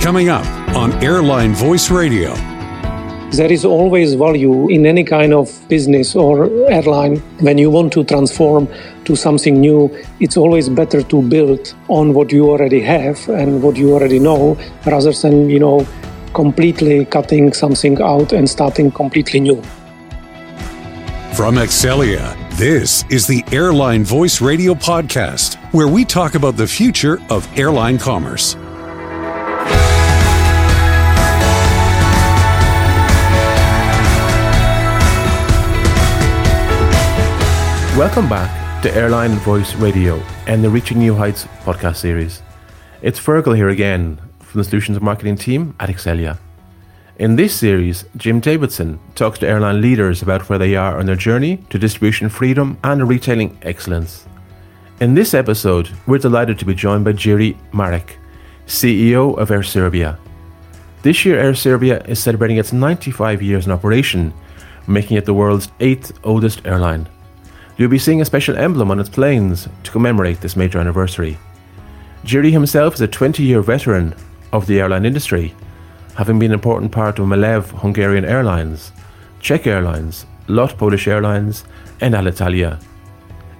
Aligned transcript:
Coming 0.00 0.28
up 0.28 0.46
on 0.74 0.92
Airline 1.04 1.54
Voice 1.54 1.90
Radio. 1.90 2.32
There 3.32 3.52
is 3.52 3.64
always 3.64 4.14
value 4.14 4.68
in 4.70 4.86
any 4.86 5.04
kind 5.04 5.34
of 5.34 5.50
business 5.68 6.14
or 6.14 6.46
airline. 6.70 7.16
When 7.40 7.58
you 7.58 7.68
want 7.68 7.92
to 7.94 8.04
transform 8.04 8.68
to 9.04 9.16
something 9.16 9.60
new, 9.60 9.90
it's 10.20 10.36
always 10.36 10.68
better 10.68 11.02
to 11.02 11.22
build 11.22 11.74
on 11.88 12.14
what 12.14 12.32
you 12.32 12.48
already 12.48 12.80
have 12.80 13.28
and 13.28 13.60
what 13.62 13.76
you 13.76 13.92
already 13.92 14.18
know 14.18 14.56
rather 14.86 15.12
than, 15.12 15.50
you 15.50 15.58
know, 15.58 15.86
completely 16.32 17.04
cutting 17.04 17.52
something 17.52 18.00
out 18.00 18.32
and 18.32 18.48
starting 18.48 18.90
completely 18.90 19.40
new. 19.40 19.60
From 21.34 21.56
Accelya, 21.56 22.34
this 22.56 23.04
is 23.10 23.26
the 23.26 23.44
Airline 23.52 24.04
Voice 24.04 24.40
Radio 24.40 24.74
podcast, 24.74 25.56
where 25.74 25.88
we 25.88 26.04
talk 26.04 26.34
about 26.34 26.56
the 26.56 26.66
future 26.66 27.20
of 27.30 27.46
airline 27.58 27.98
commerce. 27.98 28.56
Welcome 37.98 38.28
back 38.28 38.80
to 38.84 38.94
Airline 38.94 39.32
Voice 39.40 39.74
Radio 39.74 40.22
and 40.46 40.62
the 40.62 40.70
Reaching 40.70 41.00
New 41.00 41.16
Heights 41.16 41.46
podcast 41.64 41.96
series. 41.96 42.42
It's 43.02 43.18
Fergal 43.18 43.56
here 43.56 43.70
again 43.70 44.20
from 44.38 44.60
the 44.60 44.64
Solutions 44.64 45.00
Marketing 45.00 45.34
team 45.34 45.74
at 45.80 45.88
Accelya. 45.88 46.38
In 47.18 47.34
this 47.34 47.56
series, 47.56 48.04
Jim 48.16 48.38
Davidson 48.38 49.00
talks 49.16 49.40
to 49.40 49.48
airline 49.48 49.80
leaders 49.80 50.22
about 50.22 50.48
where 50.48 50.60
they 50.60 50.76
are 50.76 50.96
on 50.96 51.06
their 51.06 51.16
journey 51.16 51.56
to 51.70 51.78
distribution 51.78 52.28
freedom 52.28 52.78
and 52.84 53.08
retailing 53.08 53.58
excellence. 53.62 54.28
In 55.00 55.14
this 55.14 55.34
episode, 55.34 55.90
we're 56.06 56.18
delighted 56.18 56.56
to 56.60 56.64
be 56.64 56.76
joined 56.76 57.04
by 57.04 57.14
Jiri 57.14 57.56
Marek, 57.72 58.16
CEO 58.68 59.36
of 59.36 59.50
Air 59.50 59.64
Serbia. 59.64 60.16
This 61.02 61.24
year, 61.24 61.40
Air 61.40 61.56
Serbia 61.56 62.00
is 62.04 62.22
celebrating 62.22 62.58
its 62.58 62.72
95 62.72 63.42
years 63.42 63.66
in 63.66 63.72
operation, 63.72 64.32
making 64.86 65.16
it 65.16 65.24
the 65.24 65.34
world's 65.34 65.72
eighth 65.80 66.16
oldest 66.22 66.64
airline. 66.64 67.08
You'll 67.78 67.88
be 67.88 67.98
seeing 67.98 68.20
a 68.20 68.24
special 68.24 68.56
emblem 68.56 68.90
on 68.90 68.98
its 68.98 69.08
planes 69.08 69.68
to 69.84 69.90
commemorate 69.92 70.40
this 70.40 70.56
major 70.56 70.80
anniversary. 70.80 71.38
Jiri 72.24 72.50
himself 72.50 72.94
is 72.94 73.00
a 73.00 73.06
20 73.06 73.44
year 73.44 73.62
veteran 73.62 74.16
of 74.52 74.66
the 74.66 74.80
airline 74.80 75.06
industry, 75.06 75.54
having 76.16 76.40
been 76.40 76.50
an 76.50 76.54
important 76.54 76.90
part 76.90 77.20
of 77.20 77.26
Malev 77.26 77.66
Hungarian 77.78 78.24
Airlines, 78.24 78.90
Czech 79.38 79.68
Airlines, 79.68 80.26
LOT 80.48 80.76
Polish 80.76 81.06
Airlines, 81.06 81.64
and 82.00 82.14
Alitalia. 82.14 82.82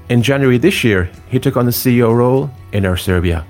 In 0.09 0.21
January 0.21 0.59
this 0.59 0.83
year, 0.83 1.09
he 1.29 1.39
took 1.39 1.57
on 1.57 1.67
the 1.67 1.71
CEO 1.71 2.13
role 2.13 2.51
in 2.73 2.85
Air 2.85 2.97
Serbia. 2.97 3.47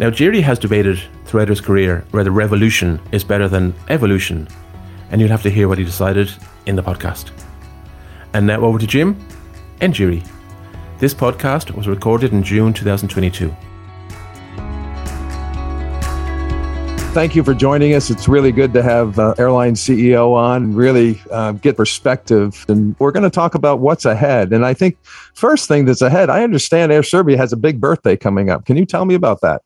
Now, 0.00 0.10
Jiri 0.10 0.42
has 0.42 0.58
debated 0.58 1.00
throughout 1.26 1.48
his 1.48 1.60
career 1.60 2.04
whether 2.10 2.32
revolution 2.32 3.00
is 3.12 3.22
better 3.22 3.48
than 3.48 3.72
evolution, 3.88 4.48
and 5.12 5.20
you'll 5.20 5.30
have 5.30 5.44
to 5.44 5.50
hear 5.50 5.68
what 5.68 5.78
he 5.78 5.84
decided 5.84 6.32
in 6.66 6.74
the 6.74 6.82
podcast. 6.82 7.30
And 8.34 8.48
now 8.48 8.62
over 8.62 8.80
to 8.80 8.86
Jim 8.86 9.16
and 9.80 9.92
Jiri. 9.92 10.26
This 10.98 11.12
podcast 11.12 11.74
was 11.74 11.88
recorded 11.88 12.32
in 12.32 12.42
June 12.42 12.72
2022. 12.72 13.54
Thank 17.16 17.34
you 17.34 17.42
for 17.42 17.54
joining 17.54 17.94
us. 17.94 18.10
It's 18.10 18.28
really 18.28 18.52
good 18.52 18.74
to 18.74 18.82
have 18.82 19.18
uh, 19.18 19.34
airline 19.38 19.72
CEO 19.72 20.34
on 20.34 20.64
and 20.64 20.76
really 20.76 21.18
uh, 21.30 21.52
get 21.52 21.78
perspective. 21.78 22.66
And 22.68 22.94
we're 22.98 23.10
going 23.10 23.22
to 23.22 23.30
talk 23.30 23.54
about 23.54 23.78
what's 23.78 24.04
ahead. 24.04 24.52
And 24.52 24.66
I 24.66 24.74
think 24.74 24.98
first 25.32 25.66
thing 25.66 25.86
that's 25.86 26.02
ahead, 26.02 26.28
I 26.28 26.44
understand 26.44 26.92
Air 26.92 27.02
Serbia 27.02 27.38
has 27.38 27.54
a 27.54 27.56
big 27.56 27.80
birthday 27.80 28.18
coming 28.18 28.50
up. 28.50 28.66
Can 28.66 28.76
you 28.76 28.84
tell 28.84 29.06
me 29.06 29.14
about 29.14 29.40
that? 29.40 29.62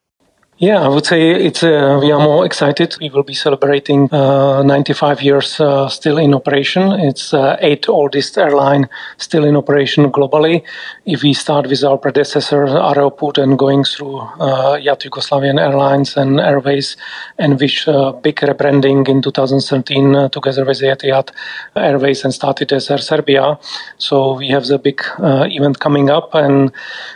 Yeah, 0.62 0.83
I 0.83 0.89
would 0.89 1.06
say 1.06 1.30
it's 1.30 1.62
uh, 1.62 1.98
we 2.03 2.12
are 2.12 2.20
more 2.20 2.44
excited. 2.44 2.94
We 3.00 3.08
will 3.08 3.22
be 3.22 3.33
celebrating 3.33 4.12
uh, 4.12 4.62
95 4.62 5.22
years 5.22 5.58
uh, 5.58 5.89
still 5.89 6.19
in 6.19 6.34
operation. 6.34 6.92
It's 7.00 7.33
uh, 7.33 7.56
eighth 7.61 7.89
oldest 7.89 8.36
airline 8.36 8.86
still 9.17 9.45
in 9.46 9.57
operation 9.57 10.12
globally. 10.12 10.62
If 11.07 11.23
we 11.23 11.33
start 11.33 11.67
with 11.67 11.83
our 11.83 11.96
predecessor 11.96 12.67
Aeroput 12.67 13.39
and 13.39 13.58
going 13.58 13.84
through 13.84 14.18
uh, 14.18 14.79
JAT 14.79 15.01
Yugoslavian 15.01 15.58
Airlines 15.58 16.14
and 16.18 16.39
Airways, 16.39 16.98
and 17.39 17.58
which 17.58 17.89
uh, 17.89 18.13
big 18.13 18.36
rebranding 18.36 19.08
in 19.08 19.23
2013 19.23 20.14
uh, 20.14 20.29
together 20.29 20.67
with 20.67 20.83
Etihad 20.83 21.30
Airways 21.74 22.23
and 22.23 22.34
started 22.34 22.70
as 22.74 22.90
Air 22.90 22.98
Serbia. 22.98 23.58
So 23.96 24.36
we 24.36 24.48
have 24.48 24.67
the 24.67 24.79
big 24.79 25.01
event 25.20 25.79
coming 25.79 26.11
up, 26.11 26.34
and 26.34 26.70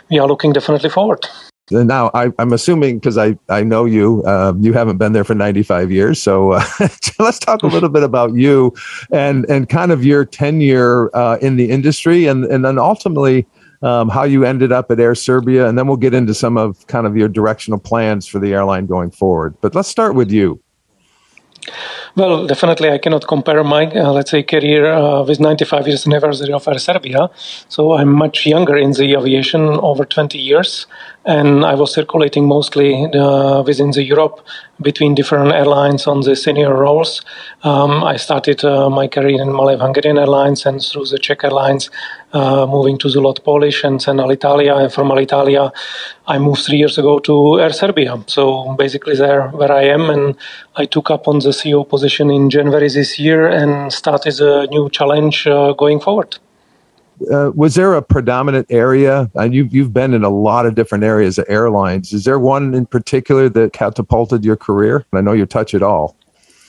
we 0.09 0.17
are 0.17 0.27
looking 0.27 0.51
definitely 0.51 0.89
forward 0.89 1.27
now 1.71 2.11
I, 2.13 2.31
am 2.39 2.53
assuming 2.53 2.99
because 2.99 3.17
I, 3.17 3.37
I 3.49 3.63
know 3.63 3.85
you 3.85 4.23
um, 4.25 4.61
you 4.61 4.73
haven't 4.73 4.97
been 4.97 5.13
there 5.13 5.23
for 5.23 5.33
95 5.33 5.91
years 5.91 6.21
so 6.21 6.51
uh, 6.51 6.63
let's 7.19 7.39
talk 7.39 7.63
a 7.63 7.67
little 7.67 7.89
bit 7.89 8.03
about 8.03 8.35
you 8.35 8.73
and 9.11 9.49
and 9.49 9.67
kind 9.67 9.91
of 9.91 10.05
your 10.05 10.25
tenure 10.25 11.15
uh, 11.15 11.37
in 11.41 11.55
the 11.55 11.71
industry 11.71 12.27
and 12.27 12.45
and 12.45 12.63
then 12.63 12.77
ultimately 12.77 13.45
um, 13.81 14.09
how 14.09 14.23
you 14.23 14.45
ended 14.45 14.71
up 14.71 14.89
at 14.89 14.99
Air 14.99 15.15
Serbia 15.15 15.67
and 15.67 15.77
then 15.77 15.87
we'll 15.87 15.97
get 15.97 16.13
into 16.13 16.33
some 16.33 16.57
of 16.57 16.85
kind 16.87 17.05
of 17.05 17.17
your 17.17 17.27
directional 17.27 17.79
plans 17.79 18.25
for 18.25 18.39
the 18.39 18.53
airline 18.53 18.85
going 18.85 19.11
forward. 19.11 19.55
But 19.61 19.75
let's 19.75 19.89
start 19.89 20.15
with 20.15 20.31
you 20.31 20.61
well, 22.15 22.47
definitely, 22.47 22.89
I 22.89 22.97
cannot 22.97 23.27
compare 23.27 23.61
my, 23.63 23.87
uh, 23.87 24.13
let's 24.13 24.31
say, 24.31 24.41
career 24.41 24.93
uh, 24.93 25.23
with 25.23 25.39
95 25.41 25.87
years 25.87 26.07
anniversary 26.07 26.53
of 26.53 26.65
Air 26.67 26.79
Serbia. 26.79 27.29
So 27.67 27.93
I'm 27.93 28.09
much 28.09 28.45
younger 28.45 28.77
in 28.77 28.91
the 28.91 29.15
aviation, 29.17 29.61
over 29.61 30.05
20 30.05 30.37
years, 30.37 30.87
and 31.25 31.65
I 31.65 31.73
was 31.73 31.93
circulating 31.93 32.47
mostly 32.47 33.05
uh, 33.05 33.63
within 33.63 33.91
the 33.91 34.03
Europe 34.03 34.45
between 34.81 35.15
different 35.15 35.51
airlines 35.53 36.07
on 36.07 36.21
the 36.21 36.35
senior 36.35 36.73
roles. 36.73 37.21
Um, 37.63 38.03
I 38.03 38.15
started 38.15 38.63
uh, 38.63 38.89
my 38.89 39.07
career 39.07 39.41
in 39.41 39.49
Malev 39.49 39.81
Hungarian 39.81 40.17
Airlines 40.17 40.65
and 40.65 40.81
through 40.81 41.07
the 41.07 41.17
Czech 41.17 41.43
Airlines, 41.43 41.89
uh, 42.33 42.65
moving 42.65 42.97
to 42.99 43.09
the 43.09 43.19
LOT 43.19 43.43
Polish 43.43 43.83
and 43.83 43.99
then 44.01 44.17
Alitalia. 44.17 44.77
And 44.81 44.93
from 44.93 45.09
Alitalia, 45.09 45.71
I 46.27 46.37
moved 46.37 46.61
three 46.61 46.77
years 46.77 46.97
ago 46.97 47.19
to 47.19 47.59
Air 47.59 47.71
Serbia. 47.71 48.23
So 48.27 48.75
basically, 48.77 49.15
there 49.15 49.47
where 49.49 49.71
I 49.71 49.83
am, 49.83 50.09
and 50.09 50.35
I 50.75 50.85
took 50.85 51.09
up 51.09 51.27
on 51.27 51.39
the 51.39 51.49
CEO 51.49 51.87
position 51.87 52.04
in 52.19 52.49
January 52.49 52.89
this 52.89 53.19
year 53.19 53.47
and 53.47 53.91
started 53.91 54.39
a 54.39 54.67
new 54.67 54.89
challenge 54.89 55.47
uh, 55.47 55.73
going 55.73 55.99
forward. 55.99 56.37
Uh, 57.31 57.51
was 57.55 57.75
there 57.75 57.93
a 57.93 58.01
predominant 58.01 58.67
area? 58.69 59.29
And 59.35 59.53
you've 59.53 59.73
you've 59.73 59.93
been 59.93 60.13
in 60.13 60.23
a 60.23 60.29
lot 60.29 60.65
of 60.65 60.75
different 60.75 61.03
areas 61.03 61.37
of 61.37 61.45
airlines. 61.47 62.13
Is 62.13 62.25
there 62.25 62.39
one 62.39 62.73
in 62.73 62.85
particular 62.85 63.47
that 63.49 63.73
catapulted 63.73 64.43
your 64.43 64.57
career? 64.57 65.05
I 65.13 65.21
know 65.21 65.33
you 65.33 65.45
touch 65.45 65.73
it 65.73 65.81
all. 65.81 66.15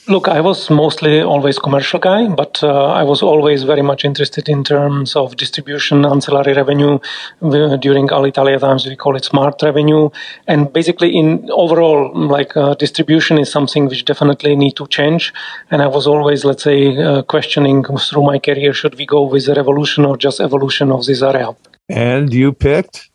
Look, 0.08 0.28
I 0.28 0.40
was 0.40 0.70
mostly 0.70 1.20
always 1.20 1.58
commercial 1.58 1.98
guy, 1.98 2.28
but 2.28 2.62
uh, 2.62 2.92
I 2.92 3.02
was 3.02 3.22
always 3.22 3.64
very 3.64 3.82
much 3.82 4.04
interested 4.04 4.48
in 4.48 4.62
terms 4.62 5.16
of 5.16 5.36
distribution, 5.36 6.04
ancillary 6.04 6.52
revenue. 6.52 7.00
During 7.40 8.06
Alitalia 8.06 8.60
times, 8.60 8.86
we 8.86 8.94
call 8.94 9.16
it 9.16 9.24
smart 9.24 9.60
revenue. 9.62 10.10
And 10.46 10.72
basically, 10.72 11.16
in 11.16 11.50
overall, 11.50 12.12
like 12.14 12.56
uh, 12.56 12.74
distribution 12.74 13.36
is 13.38 13.50
something 13.50 13.86
which 13.86 14.04
definitely 14.04 14.54
need 14.54 14.76
to 14.76 14.86
change. 14.86 15.34
And 15.72 15.82
I 15.82 15.88
was 15.88 16.06
always, 16.06 16.44
let's 16.44 16.62
say, 16.62 16.96
uh, 16.96 17.22
questioning 17.22 17.82
through 17.82 18.22
my 18.22 18.38
career, 18.38 18.72
should 18.72 18.94
we 18.94 19.06
go 19.06 19.24
with 19.24 19.48
a 19.48 19.54
revolution 19.54 20.04
or 20.04 20.16
just 20.16 20.38
evolution 20.38 20.92
of 20.92 21.04
this 21.04 21.20
area? 21.20 21.56
And 21.88 22.32
you 22.32 22.52
picked? 22.52 23.10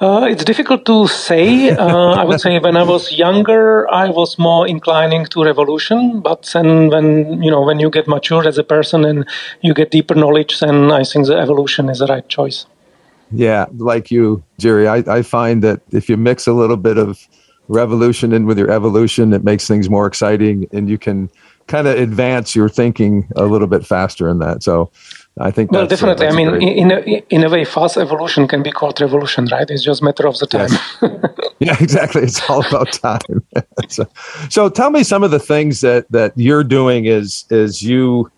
Uh, 0.00 0.28
it's 0.30 0.44
difficult 0.44 0.84
to 0.84 1.08
say. 1.08 1.70
Uh, 1.70 2.12
I 2.12 2.22
would 2.22 2.40
say 2.40 2.60
when 2.60 2.76
I 2.76 2.84
was 2.84 3.12
younger, 3.12 3.90
I 3.92 4.08
was 4.08 4.38
more 4.38 4.66
inclining 4.68 5.26
to 5.26 5.42
revolution. 5.42 6.20
But 6.20 6.48
then, 6.52 6.88
when 6.88 7.42
you 7.42 7.50
know, 7.50 7.62
when 7.62 7.80
you 7.80 7.90
get 7.90 8.06
mature 8.06 8.46
as 8.46 8.58
a 8.58 8.62
person 8.62 9.04
and 9.04 9.26
you 9.60 9.74
get 9.74 9.90
deeper 9.90 10.14
knowledge, 10.14 10.60
then 10.60 10.92
I 10.92 11.02
think 11.02 11.26
the 11.26 11.36
evolution 11.36 11.88
is 11.88 11.98
the 11.98 12.06
right 12.06 12.26
choice. 12.28 12.66
Yeah, 13.32 13.66
like 13.76 14.10
you, 14.10 14.42
Jerry, 14.58 14.86
I, 14.86 14.98
I 14.98 15.22
find 15.22 15.62
that 15.62 15.80
if 15.90 16.08
you 16.08 16.16
mix 16.16 16.46
a 16.46 16.52
little 16.52 16.76
bit 16.76 16.96
of 16.96 17.26
revolution 17.66 18.32
in 18.32 18.46
with 18.46 18.56
your 18.56 18.70
evolution, 18.70 19.32
it 19.32 19.42
makes 19.42 19.66
things 19.66 19.90
more 19.90 20.06
exciting, 20.06 20.68
and 20.72 20.88
you 20.88 20.96
can 20.96 21.28
kind 21.66 21.86
of 21.86 21.98
advance 21.98 22.54
your 22.54 22.68
thinking 22.68 23.28
a 23.36 23.44
little 23.44 23.66
bit 23.66 23.84
faster 23.84 24.28
in 24.28 24.38
that. 24.38 24.62
So 24.62 24.90
I 25.40 25.50
think. 25.50 25.70
Well, 25.70 25.86
definitely. 25.86 26.26
I 26.26 26.32
mean, 26.32 26.62
in 26.62 26.90
a, 26.90 26.98
in 27.30 27.44
a 27.44 27.50
way, 27.50 27.64
fast 27.64 27.96
evolution 27.96 28.48
can 28.48 28.62
be 28.62 28.72
called 28.72 29.00
revolution, 29.00 29.46
right? 29.50 29.68
It's 29.68 29.82
just 29.82 30.02
a 30.02 30.04
matter 30.04 30.26
of 30.26 30.38
the 30.38 30.46
time. 30.46 30.68
Yes. 30.70 30.98
yeah, 31.60 31.76
exactly. 31.80 32.22
It's 32.22 32.48
all 32.48 32.66
about 32.66 32.92
time. 32.92 33.20
so, 33.88 34.06
so, 34.48 34.68
tell 34.68 34.90
me 34.90 35.04
some 35.04 35.22
of 35.22 35.30
the 35.30 35.38
things 35.38 35.80
that 35.82 36.10
that 36.10 36.32
you're 36.36 36.64
doing 36.64 37.04
is 37.04 37.44
is 37.50 37.82
you 37.82 38.30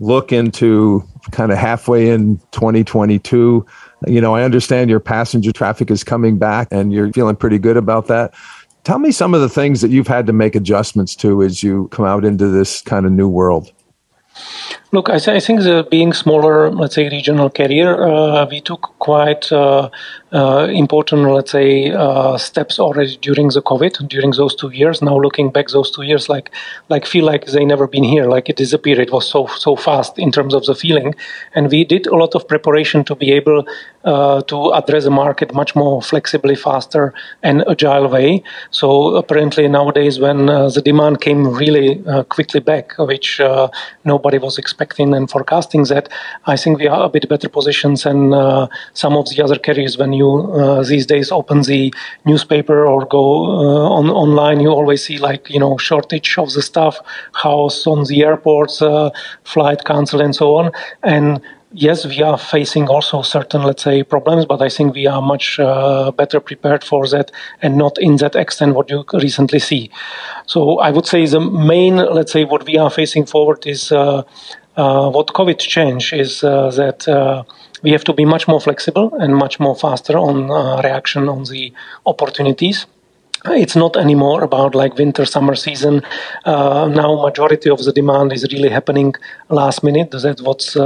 look 0.00 0.32
into 0.32 1.02
kind 1.30 1.50
of 1.50 1.58
halfway 1.58 2.10
in 2.10 2.36
2022 2.52 3.64
you 4.06 4.20
know 4.20 4.34
i 4.34 4.42
understand 4.42 4.90
your 4.90 5.00
passenger 5.00 5.50
traffic 5.50 5.90
is 5.90 6.04
coming 6.04 6.38
back 6.38 6.68
and 6.70 6.92
you're 6.92 7.10
feeling 7.14 7.34
pretty 7.34 7.58
good 7.58 7.78
about 7.78 8.06
that 8.06 8.34
tell 8.84 8.98
me 8.98 9.10
some 9.10 9.32
of 9.32 9.40
the 9.40 9.48
things 9.48 9.80
that 9.80 9.90
you've 9.90 10.06
had 10.06 10.26
to 10.26 10.32
make 10.32 10.54
adjustments 10.54 11.16
to 11.16 11.42
as 11.42 11.62
you 11.62 11.88
come 11.88 12.04
out 12.04 12.24
into 12.24 12.46
this 12.46 12.82
kind 12.82 13.06
of 13.06 13.12
new 13.12 13.26
world 13.26 13.72
Look, 14.96 15.10
I, 15.10 15.16
I 15.16 15.40
think 15.40 15.60
the 15.60 15.86
being 15.90 16.14
smaller, 16.14 16.70
let's 16.70 16.94
say, 16.94 17.06
regional 17.10 17.50
carrier, 17.50 18.02
uh, 18.02 18.46
we 18.50 18.62
took 18.62 18.94
quite 18.98 19.52
uh, 19.52 19.90
uh, 20.32 20.68
important, 20.70 21.20
let's 21.28 21.50
say, 21.50 21.90
uh, 21.90 22.38
steps 22.38 22.78
already 22.78 23.18
during 23.18 23.48
the 23.48 23.60
COVID, 23.60 24.08
during 24.08 24.30
those 24.30 24.54
two 24.54 24.70
years. 24.70 25.02
Now 25.02 25.18
looking 25.18 25.50
back, 25.50 25.68
those 25.68 25.90
two 25.90 26.00
years, 26.00 26.30
like, 26.30 26.50
like 26.88 27.04
feel 27.04 27.26
like 27.26 27.44
they 27.44 27.66
never 27.66 27.86
been 27.86 28.04
here, 28.04 28.24
like 28.24 28.48
it 28.48 28.56
disappeared. 28.56 28.98
It 28.98 29.12
was 29.12 29.28
so 29.28 29.48
so 29.48 29.76
fast 29.76 30.18
in 30.18 30.32
terms 30.32 30.54
of 30.54 30.64
the 30.64 30.74
feeling, 30.74 31.14
and 31.54 31.70
we 31.70 31.84
did 31.84 32.06
a 32.06 32.16
lot 32.16 32.34
of 32.34 32.48
preparation 32.48 33.04
to 33.04 33.14
be 33.14 33.32
able 33.32 33.66
uh, 34.04 34.40
to 34.42 34.72
address 34.72 35.04
the 35.04 35.10
market 35.10 35.52
much 35.52 35.76
more 35.76 36.00
flexibly, 36.00 36.54
faster, 36.54 37.12
and 37.42 37.62
agile 37.68 38.08
way. 38.08 38.42
So 38.70 39.16
apparently 39.16 39.68
nowadays, 39.68 40.18
when 40.18 40.48
uh, 40.48 40.70
the 40.70 40.80
demand 40.80 41.20
came 41.20 41.52
really 41.52 42.02
quickly 42.30 42.60
back, 42.60 42.96
which 42.96 43.42
nobody 44.04 44.38
was 44.38 44.56
expecting 44.56 44.85
expecting 44.86 45.14
and 45.14 45.30
forecasting 45.30 45.84
that, 45.84 46.08
I 46.46 46.56
think 46.56 46.78
we 46.78 46.88
are 46.88 47.04
a 47.04 47.08
bit 47.08 47.28
better 47.28 47.48
positioned 47.48 47.98
than 48.04 48.32
uh, 48.32 48.66
some 48.94 49.16
of 49.16 49.28
the 49.28 49.42
other 49.42 49.58
carriers. 49.58 49.98
When 49.98 50.12
you 50.12 50.30
uh, 50.52 50.82
these 50.82 51.06
days 51.06 51.32
open 51.32 51.62
the 51.62 51.92
newspaper 52.24 52.86
or 52.86 53.06
go 53.06 53.26
uh, 53.44 53.98
on 53.98 54.10
online, 54.10 54.60
you 54.60 54.70
always 54.70 55.04
see 55.04 55.18
like 55.18 55.50
you 55.50 55.60
know 55.60 55.76
shortage 55.78 56.38
of 56.38 56.52
the 56.52 56.62
stuff, 56.62 56.98
house 57.32 57.86
on 57.86 58.04
the 58.04 58.24
airports, 58.24 58.82
uh, 58.82 59.10
flight 59.44 59.84
cancel, 59.84 60.20
and 60.20 60.34
so 60.34 60.54
on. 60.56 60.72
And 61.02 61.40
yes, 61.76 62.06
we 62.06 62.22
are 62.22 62.38
facing 62.38 62.88
also 62.88 63.22
certain, 63.22 63.62
let's 63.62 63.82
say, 63.82 64.02
problems, 64.02 64.46
but 64.46 64.62
I 64.62 64.68
think 64.68 64.94
we 64.94 65.06
are 65.06 65.22
much 65.22 65.58
uh, 65.58 66.10
better 66.10 66.40
prepared 66.40 66.82
for 66.84 67.06
that 67.08 67.30
and 67.62 67.76
not 67.76 67.98
in 67.98 68.16
that 68.16 68.34
extent 68.34 68.74
what 68.74 68.90
you 68.90 69.04
recently 69.12 69.58
see. 69.58 69.90
So 70.46 70.78
I 70.78 70.90
would 70.90 71.06
say 71.06 71.26
the 71.26 71.40
main, 71.40 71.96
let's 71.96 72.32
say, 72.32 72.44
what 72.44 72.66
we 72.66 72.78
are 72.78 72.90
facing 72.90 73.26
forward 73.26 73.66
is 73.66 73.92
uh, 73.92 74.22
uh, 74.76 75.10
what 75.10 75.28
COVID 75.28 75.58
changed 75.58 76.12
is 76.12 76.44
uh, 76.44 76.70
that 76.70 77.08
uh, 77.08 77.44
we 77.82 77.92
have 77.92 78.04
to 78.04 78.12
be 78.12 78.24
much 78.24 78.46
more 78.48 78.60
flexible 78.60 79.14
and 79.14 79.34
much 79.34 79.58
more 79.58 79.76
faster 79.76 80.16
on 80.18 80.50
uh, 80.50 80.80
reaction 80.82 81.28
on 81.28 81.44
the 81.44 81.72
opportunities. 82.04 82.86
It's 83.44 83.76
not 83.76 83.96
anymore 83.96 84.42
about 84.42 84.74
like 84.74 84.96
winter 84.96 85.24
summer 85.24 85.54
season. 85.54 86.02
Uh, 86.44 86.88
now 86.88 87.22
majority 87.22 87.70
of 87.70 87.78
the 87.84 87.92
demand 87.92 88.32
is 88.32 88.42
really 88.52 88.70
happening 88.70 89.14
last 89.48 89.84
minute. 89.84 90.10
That's 90.10 90.42
what's 90.42 90.76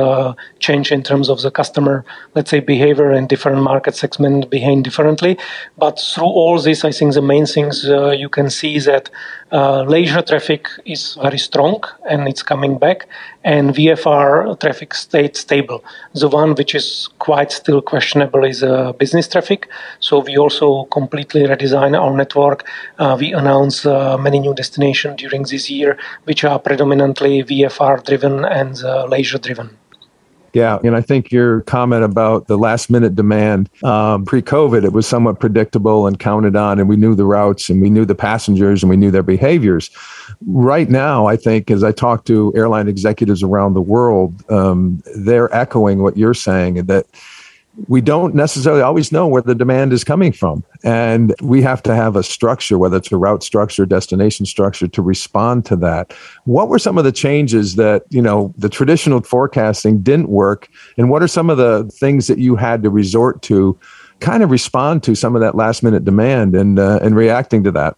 changed 0.60 0.92
in 0.92 1.02
terms 1.02 1.28
of 1.28 1.40
the 1.42 1.50
customer 1.50 2.04
let's 2.34 2.50
say 2.50 2.60
behavior 2.60 3.10
and 3.10 3.28
different 3.28 3.62
market 3.62 3.94
segments 3.96 4.46
behave 4.46 4.82
differently. 4.82 5.38
But 5.78 5.98
through 5.98 6.32
all 6.40 6.58
this 6.60 6.84
i 6.84 6.92
think 6.92 7.14
the 7.14 7.22
main 7.22 7.46
things 7.46 7.88
uh, 7.88 8.10
you 8.10 8.28
can 8.28 8.48
see 8.50 8.78
that 8.80 9.10
uh, 9.52 9.82
leisure 9.82 10.22
traffic 10.22 10.68
is 10.84 11.18
very 11.20 11.38
strong 11.38 11.82
and 12.08 12.28
it's 12.28 12.42
coming 12.42 12.78
back 12.78 13.06
and 13.42 13.70
vfr 13.70 14.58
traffic 14.60 14.94
stayed 14.94 15.36
stable. 15.36 15.82
The 16.14 16.28
one 16.28 16.54
which 16.54 16.74
is 16.74 17.08
quite 17.18 17.50
still 17.50 17.80
questionable 17.82 18.44
is 18.44 18.62
uh, 18.62 18.92
business 18.92 19.26
traffic. 19.28 19.68
So 19.98 20.20
we 20.20 20.36
also 20.36 20.84
completely 20.84 21.42
redesign 21.42 21.98
our 21.98 22.14
network. 22.14 22.68
Uh, 22.98 23.16
we 23.18 23.32
announced 23.32 23.86
uh, 23.86 24.18
many 24.18 24.38
new 24.38 24.54
destinations 24.54 25.16
during 25.16 25.42
this 25.42 25.70
year, 25.70 25.98
which 26.24 26.44
are 26.44 26.58
predominantly 26.58 27.42
VFR 27.42 28.04
driven 28.04 28.44
and 28.44 28.82
uh, 28.84 29.06
leisure 29.06 29.38
driven. 29.38 29.79
Yeah, 30.52 30.78
and 30.82 30.96
I 30.96 31.00
think 31.00 31.30
your 31.30 31.60
comment 31.62 32.02
about 32.02 32.48
the 32.48 32.58
last 32.58 32.90
minute 32.90 33.14
demand 33.14 33.70
um, 33.84 34.24
pre 34.24 34.42
COVID, 34.42 34.84
it 34.84 34.92
was 34.92 35.06
somewhat 35.06 35.38
predictable 35.38 36.06
and 36.06 36.18
counted 36.18 36.56
on, 36.56 36.80
and 36.80 36.88
we 36.88 36.96
knew 36.96 37.14
the 37.14 37.24
routes 37.24 37.70
and 37.70 37.80
we 37.80 37.88
knew 37.88 38.04
the 38.04 38.14
passengers 38.16 38.82
and 38.82 38.90
we 38.90 38.96
knew 38.96 39.10
their 39.10 39.22
behaviors. 39.22 39.90
Right 40.46 40.88
now, 40.88 41.26
I 41.26 41.36
think 41.36 41.70
as 41.70 41.84
I 41.84 41.92
talk 41.92 42.24
to 42.24 42.52
airline 42.56 42.88
executives 42.88 43.42
around 43.42 43.74
the 43.74 43.80
world, 43.80 44.50
um, 44.50 45.02
they're 45.16 45.54
echoing 45.54 46.02
what 46.02 46.16
you're 46.16 46.34
saying 46.34 46.86
that 46.86 47.06
we 47.88 48.00
don't 48.00 48.34
necessarily 48.34 48.82
always 48.82 49.12
know 49.12 49.26
where 49.26 49.42
the 49.42 49.54
demand 49.54 49.92
is 49.92 50.04
coming 50.04 50.32
from. 50.32 50.64
And 50.82 51.34
we 51.40 51.62
have 51.62 51.82
to 51.84 51.94
have 51.94 52.16
a 52.16 52.22
structure, 52.22 52.78
whether 52.78 52.96
it's 52.96 53.12
a 53.12 53.16
route 53.16 53.42
structure, 53.42 53.86
destination 53.86 54.46
structure, 54.46 54.88
to 54.88 55.02
respond 55.02 55.64
to 55.66 55.76
that. 55.76 56.12
What 56.44 56.68
were 56.68 56.78
some 56.78 56.98
of 56.98 57.04
the 57.04 57.12
changes 57.12 57.76
that, 57.76 58.04
you 58.10 58.22
know, 58.22 58.52
the 58.56 58.68
traditional 58.68 59.20
forecasting 59.22 60.02
didn't 60.02 60.28
work? 60.28 60.68
And 60.96 61.10
what 61.10 61.22
are 61.22 61.28
some 61.28 61.50
of 61.50 61.58
the 61.58 61.90
things 61.94 62.26
that 62.26 62.38
you 62.38 62.56
had 62.56 62.82
to 62.82 62.90
resort 62.90 63.42
to 63.42 63.78
kind 64.20 64.42
of 64.42 64.50
respond 64.50 65.02
to 65.04 65.14
some 65.14 65.34
of 65.34 65.40
that 65.40 65.54
last 65.54 65.82
minute 65.82 66.04
demand 66.04 66.54
and, 66.54 66.78
uh, 66.78 66.98
and 67.02 67.16
reacting 67.16 67.64
to 67.64 67.70
that? 67.72 67.96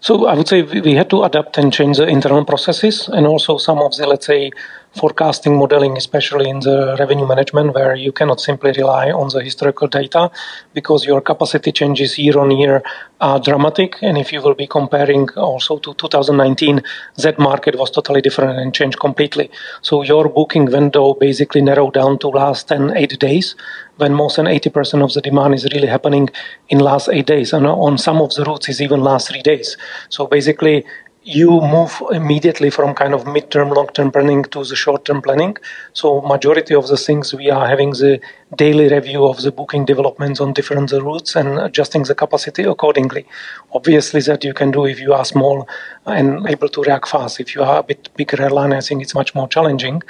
So 0.00 0.26
I 0.26 0.34
would 0.34 0.48
say 0.48 0.62
we 0.62 0.94
had 0.94 1.08
to 1.10 1.22
adapt 1.22 1.56
and 1.56 1.72
change 1.72 1.96
the 1.96 2.06
internal 2.06 2.44
processes 2.44 3.08
and 3.08 3.26
also 3.26 3.56
some 3.56 3.78
of 3.78 3.96
the, 3.96 4.06
let's 4.06 4.26
say, 4.26 4.50
forecasting 4.96 5.56
modeling, 5.56 5.96
especially 5.96 6.48
in 6.48 6.60
the 6.60 6.96
revenue 6.98 7.26
management, 7.26 7.74
where 7.74 7.94
you 7.94 8.12
cannot 8.12 8.40
simply 8.40 8.72
rely 8.72 9.10
on 9.10 9.28
the 9.28 9.42
historical 9.42 9.88
data 9.88 10.30
because 10.72 11.04
your 11.04 11.20
capacity 11.20 11.72
changes 11.72 12.18
year 12.18 12.38
on 12.38 12.50
year 12.50 12.82
are 13.20 13.40
dramatic. 13.40 13.96
And 14.02 14.16
if 14.18 14.32
you 14.32 14.40
will 14.42 14.54
be 14.54 14.66
comparing 14.66 15.28
also 15.30 15.78
to 15.78 15.94
2019, 15.94 16.82
that 17.18 17.38
market 17.38 17.76
was 17.76 17.90
totally 17.90 18.20
different 18.20 18.58
and 18.58 18.74
changed 18.74 18.98
completely. 19.00 19.50
So 19.82 20.02
your 20.02 20.28
booking 20.28 20.66
window 20.66 21.14
basically 21.14 21.62
narrowed 21.62 21.94
down 21.94 22.18
to 22.20 22.28
last 22.28 22.68
10, 22.68 22.96
8 22.96 23.18
days 23.18 23.54
when 23.96 24.12
more 24.12 24.30
than 24.30 24.46
80% 24.46 25.02
of 25.02 25.12
the 25.12 25.20
demand 25.20 25.54
is 25.54 25.64
really 25.72 25.86
happening 25.86 26.28
in 26.68 26.78
last 26.80 27.08
eight 27.12 27.26
days 27.26 27.52
and 27.52 27.66
on 27.66 27.96
some 27.98 28.20
of 28.20 28.34
the 28.34 28.44
routes 28.44 28.68
is 28.68 28.80
even 28.80 29.00
last 29.00 29.28
three 29.28 29.42
days 29.42 29.76
so 30.08 30.26
basically 30.26 30.84
you 31.24 31.48
move 31.48 32.02
immediately 32.10 32.68
from 32.68 32.94
kind 32.94 33.14
of 33.14 33.26
mid-term 33.26 33.70
long-term 33.70 34.12
planning 34.12 34.42
to 34.44 34.62
the 34.62 34.76
short-term 34.76 35.22
planning. 35.22 35.56
So 35.94 36.20
majority 36.20 36.74
of 36.74 36.86
the 36.88 36.98
things 36.98 37.32
we 37.32 37.50
are 37.50 37.66
having 37.66 37.90
the 37.90 38.20
daily 38.56 38.88
review 38.88 39.24
of 39.24 39.40
the 39.40 39.50
booking 39.50 39.86
developments 39.86 40.38
on 40.40 40.52
different 40.52 40.92
routes 40.92 41.34
and 41.34 41.58
adjusting 41.58 42.02
the 42.02 42.14
capacity 42.14 42.64
accordingly. 42.64 43.26
Obviously 43.72 44.20
that 44.20 44.44
you 44.44 44.52
can 44.52 44.70
do 44.70 44.84
if 44.84 45.00
you 45.00 45.14
are 45.14 45.24
small 45.24 45.66
and 46.04 46.46
able 46.46 46.68
to 46.68 46.82
react 46.82 47.08
fast. 47.08 47.40
If 47.40 47.54
you 47.54 47.62
are 47.62 47.78
a 47.78 47.82
bit 47.82 48.10
bigger 48.16 48.42
airline 48.42 48.74
i 48.74 48.80
think 48.80 49.00
it's 49.00 49.14
much 49.14 49.34
more 49.34 49.48
challenging. 49.48 50.02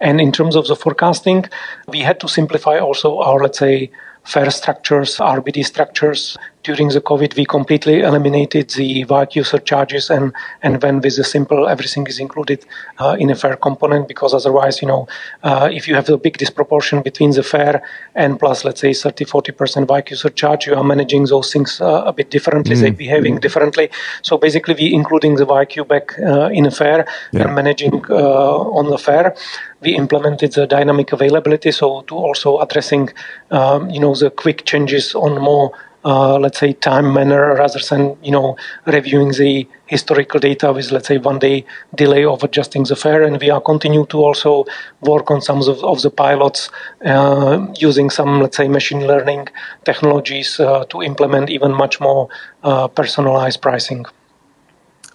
And 0.00 0.18
in 0.18 0.32
terms 0.32 0.56
of 0.56 0.66
the 0.66 0.76
forecasting 0.76 1.44
we 1.88 2.00
had 2.00 2.20
to 2.20 2.28
simplify 2.28 2.78
also 2.78 3.18
our 3.18 3.38
let's 3.38 3.58
say 3.58 3.90
fare 4.24 4.50
structures, 4.50 5.18
RBD 5.18 5.64
structures. 5.64 6.38
During 6.64 6.88
the 6.88 7.02
COVID, 7.02 7.36
we 7.36 7.44
completely 7.44 8.00
eliminated 8.00 8.70
the 8.70 9.04
YQ 9.04 9.44
surcharges 9.44 10.08
and, 10.08 10.32
and 10.62 10.82
went 10.82 11.04
with 11.04 11.16
the 11.16 11.22
simple 11.22 11.68
everything 11.68 12.06
is 12.06 12.18
included 12.18 12.64
uh, 12.98 13.16
in 13.18 13.28
a 13.30 13.34
fare 13.34 13.56
component 13.56 14.08
because 14.08 14.32
otherwise, 14.32 14.80
you 14.80 14.88
know, 14.88 15.06
uh, 15.42 15.68
if 15.70 15.86
you 15.86 15.94
have 15.94 16.08
a 16.08 16.16
big 16.16 16.38
disproportion 16.38 17.02
between 17.02 17.32
the 17.32 17.42
fare 17.42 17.82
and 18.14 18.38
plus, 18.38 18.64
let's 18.64 18.80
say, 18.80 18.94
30 18.94 19.26
40% 19.26 19.86
YQ 19.86 20.16
surcharge, 20.16 20.66
you 20.66 20.74
are 20.74 20.82
managing 20.82 21.26
those 21.26 21.52
things 21.52 21.82
uh, 21.82 22.04
a 22.06 22.12
bit 22.14 22.30
differently, 22.30 22.74
mm-hmm. 22.74 22.84
they 22.84 22.90
behaving 22.90 23.34
mm-hmm. 23.34 23.40
differently. 23.40 23.90
So 24.22 24.38
basically, 24.38 24.74
we 24.74 24.94
including 24.94 25.36
the 25.36 25.44
YQ 25.44 25.86
back 25.86 26.18
uh, 26.18 26.48
in 26.48 26.64
a 26.64 26.70
fare 26.70 27.06
yeah. 27.32 27.42
and 27.42 27.54
managing 27.54 28.02
uh, 28.08 28.78
on 28.78 28.88
the 28.88 28.98
fare 28.98 29.36
we 29.84 29.94
implemented 29.94 30.52
the 30.52 30.66
dynamic 30.66 31.12
availability, 31.12 31.70
so 31.70 32.02
to 32.02 32.14
also 32.14 32.58
addressing, 32.58 33.10
um, 33.50 33.90
you 33.90 34.00
know, 34.00 34.14
the 34.14 34.30
quick 34.30 34.64
changes 34.64 35.14
on 35.14 35.40
more, 35.40 35.72
uh, 36.04 36.38
let's 36.38 36.58
say, 36.58 36.72
time 36.72 37.12
manner 37.12 37.54
rather 37.54 37.80
than, 37.90 38.16
you 38.22 38.30
know, 38.30 38.56
reviewing 38.86 39.30
the 39.30 39.66
historical 39.86 40.38
data 40.38 40.72
with, 40.72 40.90
let's 40.92 41.08
say, 41.08 41.18
one 41.18 41.38
day 41.38 41.64
delay 41.94 42.24
of 42.24 42.42
adjusting 42.42 42.84
the 42.84 42.96
fare. 42.96 43.22
And 43.22 43.40
we 43.40 43.50
are 43.50 43.60
continue 43.60 44.06
to 44.06 44.18
also 44.18 44.66
work 45.00 45.30
on 45.30 45.40
some 45.40 45.60
of, 45.60 45.82
of 45.82 46.02
the 46.02 46.10
pilots 46.10 46.70
uh, 47.04 47.66
using 47.78 48.10
some, 48.10 48.40
let's 48.40 48.56
say, 48.56 48.68
machine 48.68 49.06
learning 49.06 49.48
technologies 49.84 50.60
uh, 50.60 50.84
to 50.86 51.02
implement 51.02 51.50
even 51.50 51.72
much 51.72 52.00
more 52.00 52.28
uh, 52.62 52.88
personalized 52.88 53.62
pricing. 53.62 54.04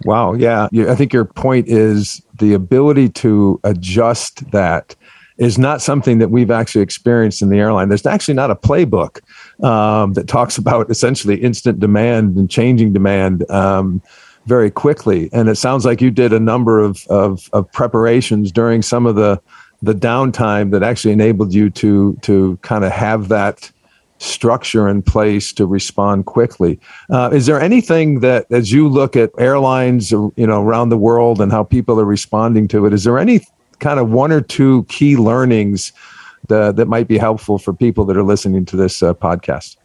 Wow. 0.05 0.33
Yeah. 0.33 0.69
I 0.87 0.95
think 0.95 1.11
your 1.11 1.25
point 1.25 1.67
is 1.67 2.21
the 2.37 2.53
ability 2.53 3.09
to 3.09 3.59
adjust 3.63 4.49
that 4.51 4.95
is 5.39 5.57
not 5.57 5.81
something 5.81 6.19
that 6.19 6.29
we've 6.29 6.51
actually 6.51 6.81
experienced 6.81 7.41
in 7.41 7.49
the 7.49 7.57
airline. 7.57 7.87
There's 7.89 8.05
actually 8.05 8.35
not 8.35 8.51
a 8.51 8.55
playbook 8.55 9.21
um, 9.63 10.13
that 10.13 10.27
talks 10.27 10.57
about 10.57 10.89
essentially 10.91 11.35
instant 11.41 11.79
demand 11.79 12.35
and 12.35 12.49
changing 12.49 12.93
demand 12.93 13.49
um, 13.49 14.01
very 14.45 14.69
quickly. 14.69 15.29
And 15.31 15.49
it 15.49 15.55
sounds 15.55 15.85
like 15.85 16.01
you 16.01 16.11
did 16.11 16.33
a 16.33 16.39
number 16.39 16.79
of, 16.79 17.07
of, 17.07 17.49
of 17.53 17.71
preparations 17.71 18.51
during 18.51 18.81
some 18.81 19.05
of 19.05 19.15
the 19.15 19.41
the 19.81 19.93
downtime 19.93 20.71
that 20.71 20.83
actually 20.83 21.13
enabled 21.13 21.53
you 21.53 21.69
to 21.69 22.13
to 22.21 22.59
kind 22.63 22.83
of 22.83 22.91
have 22.91 23.29
that 23.29 23.71
structure 24.17 24.89
in 24.89 25.01
place 25.01 25.53
to 25.53 25.65
respond 25.65 26.25
quickly. 26.25 26.77
Uh, 27.09 27.29
is 27.31 27.45
there 27.45 27.61
anything 27.61 28.19
that, 28.19 28.45
as 28.51 28.73
you 28.73 28.89
look 28.89 29.15
at 29.15 29.31
airlines, 29.39 30.11
you 30.11 30.33
know, 30.35 30.61
around 30.61 30.89
the 30.89 30.97
world 30.97 31.39
and 31.39 31.51
how 31.51 31.63
people 31.63 31.97
are 31.97 32.05
responding 32.05 32.67
to 32.67 32.85
it, 32.85 32.93
is 32.93 33.05
there 33.05 33.17
any 33.17 33.39
kind 33.79 33.99
of 33.99 34.09
one 34.09 34.31
or 34.31 34.41
two 34.41 34.83
key 34.83 35.17
learnings 35.17 35.93
that, 36.47 36.75
that 36.75 36.87
might 36.87 37.07
be 37.07 37.17
helpful 37.17 37.57
for 37.57 37.73
people 37.73 38.05
that 38.05 38.17
are 38.17 38.23
listening 38.23 38.65
to 38.65 38.75
this 38.75 39.01
uh, 39.03 39.13
podcast? 39.13 39.77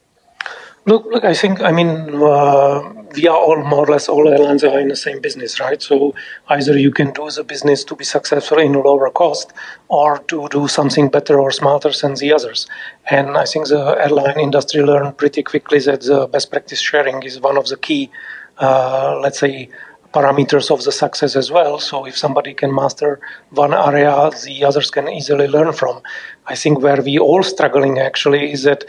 Look, 0.87 1.07
look. 1.07 1.25
I 1.25 1.33
think. 1.33 1.63
I 1.63 1.73
mean, 1.73 1.89
uh, 2.15 2.93
we 3.17 3.27
are 3.27 3.37
all 3.37 3.63
more 3.65 3.85
or 3.85 3.93
less 3.93 4.07
all 4.07 4.29
airlines 4.29 4.63
are 4.63 4.79
in 4.79 4.89
the 4.89 4.97
same 4.97 5.19
business, 5.19 5.59
right? 5.59 5.81
So 5.81 6.15
either 6.49 6.79
you 6.79 6.91
can 6.91 7.11
do 7.13 7.31
the 7.31 7.43
business 7.43 7.85
to 7.85 7.97
be 7.97 8.05
successful 8.05 8.59
in 8.59 8.75
a 8.75 8.81
lower 8.81 9.09
cost, 9.11 9.55
or 9.89 10.19
to 10.29 10.47
do 10.51 10.69
something 10.69 11.09
better 11.09 11.41
or 11.41 11.51
smarter 11.51 11.91
than 11.91 12.15
the 12.17 12.35
others. 12.35 12.67
And 13.11 13.39
I 13.39 13.47
think 13.47 13.69
the 13.69 13.97
airline 13.99 14.39
industry 14.39 14.83
learned 14.83 15.17
pretty 15.17 15.43
quickly 15.43 15.79
that 15.81 16.03
the 16.03 16.27
best 16.27 16.51
practice 16.51 16.81
sharing 16.81 17.23
is 17.23 17.41
one 17.41 17.57
of 17.57 17.69
the 17.69 17.79
key, 17.79 18.11
uh, 18.59 19.19
let's 19.23 19.39
say, 19.39 19.71
parameters 20.15 20.71
of 20.71 20.85
the 20.85 20.93
success 20.93 21.35
as 21.35 21.51
well. 21.51 21.81
So 21.81 22.07
if 22.07 22.17
somebody 22.17 22.55
can 22.55 22.73
master 22.73 23.21
one 23.51 23.75
area, 23.75 24.31
the 24.45 24.65
others 24.65 24.91
can 24.91 25.09
easily 25.09 25.49
learn 25.49 25.73
from. 25.73 26.01
I 26.47 26.55
think 26.55 26.81
where 26.81 27.03
we 27.03 27.19
all 27.19 27.43
struggling 27.43 27.99
actually 27.99 28.53
is 28.53 28.63
that 28.63 28.85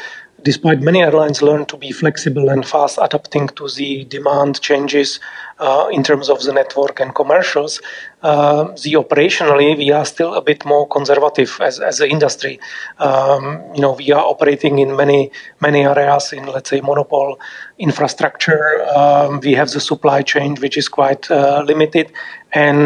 despite 0.45 0.79
many 0.79 1.01
airlines 1.01 1.41
learn 1.41 1.65
to 1.65 1.75
be 1.75 1.91
flexible 1.91 2.49
and 2.49 2.65
fast 2.65 2.99
adapting 3.01 3.47
to 3.57 3.67
the 3.77 4.05
demand 4.05 4.61
changes 4.61 5.19
uh, 5.57 5.87
in 5.91 6.03
terms 6.03 6.29
of 6.29 6.39
the 6.43 6.53
network 6.53 6.99
and 6.99 7.15
commercials, 7.15 7.81
uh, 8.21 8.65
the 8.83 8.93
operationally 8.93 9.75
we 9.75 9.91
are 9.91 10.05
still 10.05 10.35
a 10.35 10.41
bit 10.41 10.63
more 10.63 10.87
conservative 10.87 11.51
as, 11.61 11.79
as 11.79 11.99
an 11.99 12.11
industry. 12.11 12.59
Um, 12.99 13.63
you 13.73 13.81
know, 13.81 13.93
we 13.93 14.11
are 14.11 14.23
operating 14.23 14.77
in 14.77 14.95
many 14.95 15.31
many 15.59 15.81
areas 15.83 16.31
in 16.31 16.45
let's 16.45 16.69
say 16.69 16.79
monopole 16.79 17.39
infrastructure. 17.79 18.85
Um, 18.95 19.39
we 19.39 19.53
have 19.53 19.71
the 19.71 19.79
supply 19.79 20.21
chain 20.21 20.55
which 20.63 20.77
is 20.77 20.87
quite 20.87 21.29
uh, 21.31 21.63
limited, 21.65 22.11
and 22.53 22.79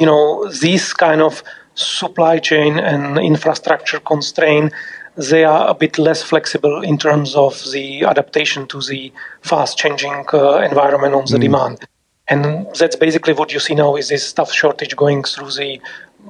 you 0.00 0.06
know 0.06 0.50
these 0.50 0.92
kind 0.92 1.20
of 1.22 1.44
supply 1.78 2.38
chain 2.38 2.78
and 2.78 3.18
infrastructure 3.18 4.00
constraint 4.00 4.72
they 5.18 5.44
are 5.44 5.68
a 5.68 5.74
bit 5.74 5.98
less 5.98 6.22
flexible 6.22 6.80
in 6.82 6.96
terms 6.96 7.34
of 7.34 7.60
the 7.72 8.04
adaptation 8.04 8.66
to 8.68 8.80
the 8.80 9.12
fast 9.42 9.76
changing 9.76 10.24
uh, 10.32 10.58
environment 10.58 11.14
on 11.14 11.24
the 11.26 11.38
mm. 11.38 11.40
demand. 11.40 11.86
And 12.28 12.66
that's 12.78 12.94
basically 12.94 13.32
what 13.32 13.52
you 13.52 13.58
see 13.58 13.74
now 13.74 13.96
is 13.96 14.08
this 14.08 14.26
staff 14.26 14.52
shortage 14.52 14.94
going 14.94 15.24
through 15.24 15.50
the 15.52 15.80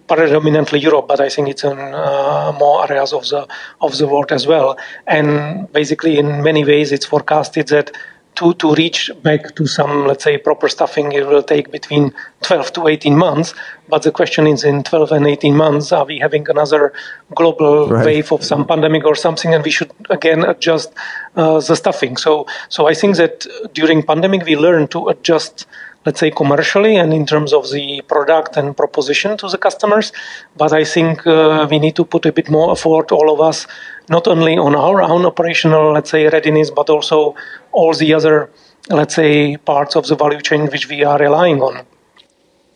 predominantly 0.06 0.78
Europe, 0.78 1.08
but 1.08 1.20
I 1.20 1.28
think 1.28 1.48
it's 1.48 1.64
in 1.64 1.78
uh, 1.78 2.52
more 2.58 2.88
areas 2.88 3.12
of 3.12 3.28
the 3.28 3.46
of 3.80 3.98
the 3.98 4.06
world 4.06 4.32
as 4.32 4.46
well. 4.46 4.78
And 5.06 5.70
basically, 5.72 6.18
in 6.18 6.42
many 6.42 6.64
ways, 6.64 6.92
it's 6.92 7.06
forecasted 7.06 7.68
that 7.68 7.90
to, 8.38 8.54
to 8.54 8.74
reach 8.74 9.10
back 9.22 9.56
to 9.56 9.66
some, 9.66 10.06
let's 10.06 10.22
say, 10.22 10.38
proper 10.38 10.68
stuffing, 10.68 11.10
it 11.12 11.26
will 11.26 11.42
take 11.42 11.72
between 11.72 12.14
12 12.42 12.72
to 12.74 12.86
18 12.86 13.16
months. 13.16 13.52
But 13.88 14.02
the 14.02 14.12
question 14.12 14.46
is, 14.46 14.62
in 14.62 14.84
12 14.84 15.12
and 15.12 15.26
18 15.26 15.56
months, 15.56 15.90
are 15.90 16.04
we 16.04 16.18
having 16.18 16.48
another 16.48 16.92
global 17.34 17.88
right. 17.88 18.06
wave 18.06 18.30
of 18.30 18.44
some 18.44 18.64
pandemic 18.64 19.04
or 19.04 19.16
something, 19.16 19.52
and 19.52 19.64
we 19.64 19.72
should 19.72 19.90
again 20.08 20.44
adjust 20.44 20.92
uh, 21.34 21.60
the 21.60 21.74
stuffing? 21.74 22.16
So, 22.16 22.46
so 22.68 22.86
I 22.86 22.94
think 22.94 23.16
that 23.16 23.46
during 23.74 24.04
pandemic 24.04 24.44
we 24.44 24.56
learned 24.56 24.92
to 24.92 25.08
adjust 25.08 25.66
let's 26.06 26.20
say 26.20 26.30
commercially 26.30 26.96
and 26.96 27.12
in 27.12 27.26
terms 27.26 27.52
of 27.52 27.70
the 27.72 28.02
product 28.02 28.56
and 28.56 28.76
proposition 28.76 29.36
to 29.36 29.48
the 29.48 29.58
customers 29.58 30.12
but 30.56 30.72
i 30.72 30.84
think 30.84 31.26
uh, 31.26 31.66
we 31.70 31.78
need 31.78 31.96
to 31.96 32.04
put 32.04 32.24
a 32.24 32.32
bit 32.32 32.48
more 32.48 32.70
effort 32.70 33.10
all 33.10 33.28
of 33.34 33.40
us 33.40 33.66
not 34.08 34.26
only 34.26 34.56
on 34.56 34.74
our 34.74 35.02
own 35.02 35.26
operational 35.26 35.92
let's 35.92 36.10
say 36.10 36.28
readiness 36.28 36.70
but 36.70 36.88
also 36.90 37.34
all 37.72 37.94
the 37.94 38.14
other 38.14 38.50
let's 38.90 39.14
say 39.14 39.56
parts 39.56 39.96
of 39.96 40.06
the 40.06 40.16
value 40.16 40.40
chain 40.40 40.66
which 40.66 40.88
we 40.88 41.04
are 41.04 41.18
relying 41.18 41.60
on. 41.60 41.84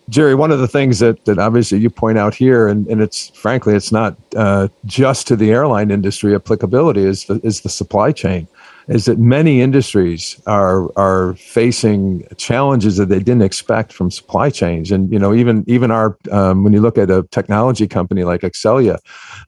Jerry, 0.08 0.34
one 0.34 0.50
of 0.50 0.58
the 0.58 0.68
things 0.68 0.98
that, 0.98 1.24
that 1.24 1.38
obviously 1.38 1.78
you 1.78 1.88
point 1.88 2.18
out 2.18 2.34
here, 2.34 2.66
and, 2.68 2.86
and 2.88 3.00
it's 3.00 3.28
frankly, 3.30 3.74
it's 3.74 3.92
not 3.92 4.16
uh, 4.36 4.68
just 4.84 5.26
to 5.28 5.36
the 5.36 5.50
airline 5.50 5.90
industry 5.90 6.34
applicability, 6.34 7.02
is 7.02 7.24
the, 7.26 7.40
is 7.44 7.60
the 7.60 7.68
supply 7.68 8.12
chain 8.12 8.46
is 8.88 9.04
that 9.04 9.18
many 9.18 9.60
industries 9.60 10.40
are 10.46 10.90
are 10.98 11.34
facing 11.34 12.26
challenges 12.36 12.96
that 12.96 13.08
they 13.08 13.18
didn't 13.18 13.42
expect 13.42 13.92
from 13.92 14.10
supply 14.10 14.50
chains, 14.50 14.90
and 14.90 15.12
you 15.12 15.18
know 15.18 15.34
even 15.34 15.64
even 15.66 15.90
our 15.90 16.16
um, 16.30 16.64
when 16.64 16.72
you 16.72 16.80
look 16.80 16.98
at 16.98 17.10
a 17.10 17.22
technology 17.30 17.86
company 17.86 18.24
like 18.24 18.42
Accelya, 18.42 18.98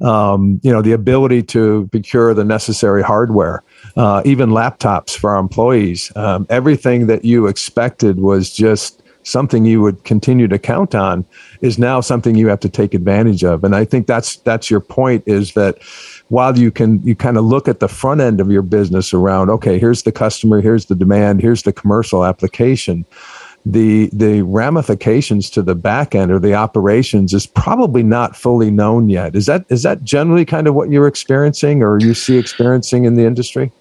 um, 0.01 0.61
you 0.63 0.73
know 0.73 0.83
the 0.83 0.93
ability 0.93 1.43
to 1.43 1.89
procure 1.91 2.35
the 2.35 2.45
necessary 2.45 3.03
hardware, 3.03 3.63
uh, 3.97 4.23
even 4.25 4.51
laptops 4.51 5.17
for 5.17 5.31
our 5.31 5.41
employees, 5.41 6.13
um, 6.17 6.47
everything 6.51 7.07
that 7.07 7.25
you 7.25 7.47
expected 7.47 8.21
was 8.21 8.53
just 8.53 9.03
something 9.25 9.65
you 9.65 9.81
would 9.81 10.05
continue 10.05 10.47
to 10.47 10.59
count 10.59 10.95
on 10.95 11.25
is 11.63 11.79
now 11.79 12.01
something 12.01 12.35
you 12.35 12.49
have 12.49 12.61
to 12.61 12.69
take 12.69 12.95
advantage 12.95 13.43
of. 13.43 13.65
And 13.65 13.75
i 13.75 13.85
think 13.85 14.07
that's 14.07 14.37
that's 14.37 14.71
your 14.71 14.81
point 14.81 15.25
is 15.27 15.55
that 15.55 15.79
while 16.29 16.59
you 16.59 16.71
can 16.71 17.03
you 17.03 17.15
kind 17.15 17.37
of 17.37 17.45
look 17.45 17.69
at 17.69 17.81
the 17.81 17.89
front 17.89 18.21
end 18.21 18.41
of 18.41 18.51
your 18.51 18.63
business 18.63 19.13
around 19.13 19.51
okay 19.51 19.79
here's 19.79 20.03
the 20.03 20.13
customer 20.13 20.61
here's 20.61 20.87
the 20.87 20.95
demand 20.95 21.41
here's 21.41 21.63
the 21.63 21.73
commercial 21.73 22.25
application 22.25 23.05
the 23.67 24.11
the 24.13 24.43
ramifications 24.43 25.49
to 25.51 25.63
the 25.63 25.75
back 25.75 26.15
end 26.15 26.31
or 26.31 26.39
the 26.39 26.55
operations 26.55 27.33
is 27.33 27.47
probably 27.47 28.03
not 28.03 28.37
fully 28.37 28.71
known 28.71 29.09
yet 29.09 29.35
is 29.35 29.47
that 29.47 29.65
is 29.69 29.83
that 29.83 30.03
generally 30.03 30.45
kind 30.45 30.67
of 30.67 30.75
what 30.75 30.91
you're 30.91 31.07
experiencing 31.07 31.83
or 31.83 31.99
you 32.01 32.15
see 32.15 32.37
experiencing 32.39 33.05
in 33.05 33.15
the 33.15 33.25
industry 33.25 33.73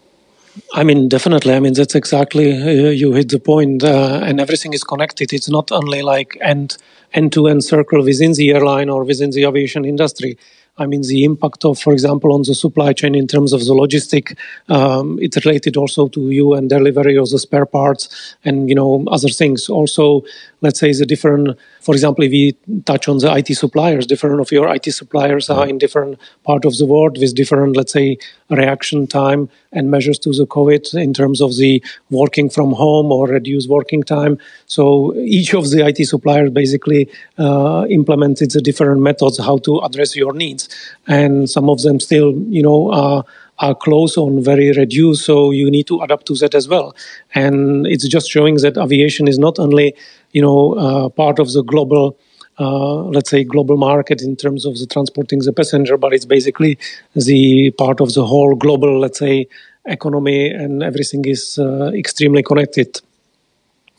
I 0.75 0.83
mean, 0.83 1.09
definitely. 1.09 1.55
I 1.55 1.59
mean, 1.59 1.73
that's 1.73 1.95
exactly 1.95 2.51
uh, 2.51 2.91
you 2.91 3.13
hit 3.13 3.29
the 3.29 3.39
point, 3.39 3.83
uh, 3.83 4.21
and 4.23 4.39
everything 4.39 4.73
is 4.73 4.83
connected. 4.83 5.33
It's 5.33 5.49
not 5.49 5.71
only 5.71 6.03
like 6.03 6.37
end 6.41 6.77
end 7.13 7.33
to 7.33 7.47
end 7.47 7.63
circle 7.63 8.03
within 8.03 8.33
the 8.33 8.51
airline 8.51 8.89
or 8.89 9.03
within 9.03 9.31
the 9.31 9.45
aviation 9.45 9.85
industry. 9.85 10.37
I 10.77 10.87
mean, 10.87 11.01
the 11.03 11.23
impact 11.23 11.65
of, 11.65 11.77
for 11.79 11.93
example, 11.93 12.33
on 12.33 12.41
the 12.41 12.55
supply 12.55 12.93
chain 12.93 13.13
in 13.13 13.27
terms 13.27 13.53
of 13.53 13.59
the 13.59 13.73
logistic, 13.73 14.35
um, 14.69 15.19
it's 15.21 15.45
related 15.45 15.77
also 15.77 16.07
to 16.07 16.31
you 16.31 16.55
and 16.55 16.67
delivery 16.67 17.15
of 17.15 17.29
the 17.29 17.37
spare 17.37 17.67
parts 17.67 18.35
and, 18.43 18.67
you 18.69 18.75
know, 18.75 19.05
other 19.11 19.29
things. 19.29 19.69
Also, 19.69 20.23
let's 20.63 20.79
say 20.79 20.91
the 20.93 21.05
different, 21.05 21.59
for 21.81 21.93
example, 21.93 22.23
if 22.23 22.31
we 22.31 22.57
touch 22.85 23.07
on 23.07 23.17
the 23.19 23.31
IT 23.31 23.53
suppliers, 23.55 24.07
different 24.07 24.39
of 24.39 24.51
your 24.51 24.73
IT 24.73 24.85
suppliers 24.85 25.49
are 25.49 25.67
in 25.67 25.77
different 25.77 26.17
part 26.43 26.65
of 26.65 26.77
the 26.77 26.85
world 26.85 27.17
with 27.19 27.35
different, 27.35 27.75
let's 27.75 27.91
say, 27.91 28.17
reaction 28.49 29.05
time 29.05 29.49
and 29.73 29.91
measures 29.91 30.17
to 30.19 30.31
the 30.31 30.47
COVID 30.47 30.95
in 30.99 31.13
terms 31.13 31.41
of 31.41 31.57
the 31.57 31.83
working 32.09 32.49
from 32.49 32.71
home 32.71 33.11
or 33.11 33.27
reduced 33.27 33.69
working 33.69 34.03
time. 34.03 34.37
So 34.65 35.13
each 35.17 35.53
of 35.53 35.69
the 35.69 35.85
IT 35.85 36.05
suppliers 36.07 36.49
basically 36.49 37.09
uh, 37.37 37.85
implemented 37.89 38.51
the 38.51 38.61
different 38.61 39.01
methods 39.01 39.37
how 39.39 39.57
to 39.59 39.79
address 39.79 40.15
your 40.15 40.33
needs, 40.33 40.69
and 41.07 41.49
some 41.49 41.69
of 41.69 41.81
them 41.81 41.99
still, 41.99 42.33
you 42.47 42.63
know, 42.63 42.91
are 42.91 43.25
are 43.63 43.75
close 43.75 44.17
on 44.17 44.43
very 44.43 44.71
reduced, 44.73 45.25
so 45.25 45.51
you 45.51 45.71
need 45.71 45.87
to 45.87 46.01
adapt 46.01 46.25
to 46.27 46.35
that 46.35 46.53
as 46.53 46.67
well. 46.67 46.95
And 47.33 47.87
it's 47.87 48.07
just 48.07 48.29
showing 48.29 48.55
that 48.55 48.77
aviation 48.77 49.27
is 49.27 49.39
not 49.39 49.57
only, 49.57 49.95
you 50.33 50.41
know, 50.41 50.73
uh, 50.73 51.09
part 51.09 51.39
of 51.39 51.53
the 51.53 51.63
global. 51.63 52.17
Uh, 52.59 53.01
let's 53.15 53.31
say 53.31 53.43
global 53.43 53.77
market 53.77 54.21
in 54.21 54.35
terms 54.35 54.63
of 54.63 54.77
the 54.77 54.85
transporting 54.85 55.39
the 55.39 55.51
passenger, 55.51 55.97
but 55.97 56.13
it's 56.13 56.23
basically 56.23 56.77
the 57.15 57.71
part 57.79 57.99
of 57.99 58.13
the 58.13 58.23
whole 58.23 58.53
global, 58.53 58.99
let's 58.99 59.17
say, 59.17 59.47
economy, 59.85 60.51
and 60.51 60.83
everything 60.83 61.25
is 61.25 61.57
uh, 61.57 61.91
extremely 61.95 62.43
connected. 62.43 63.01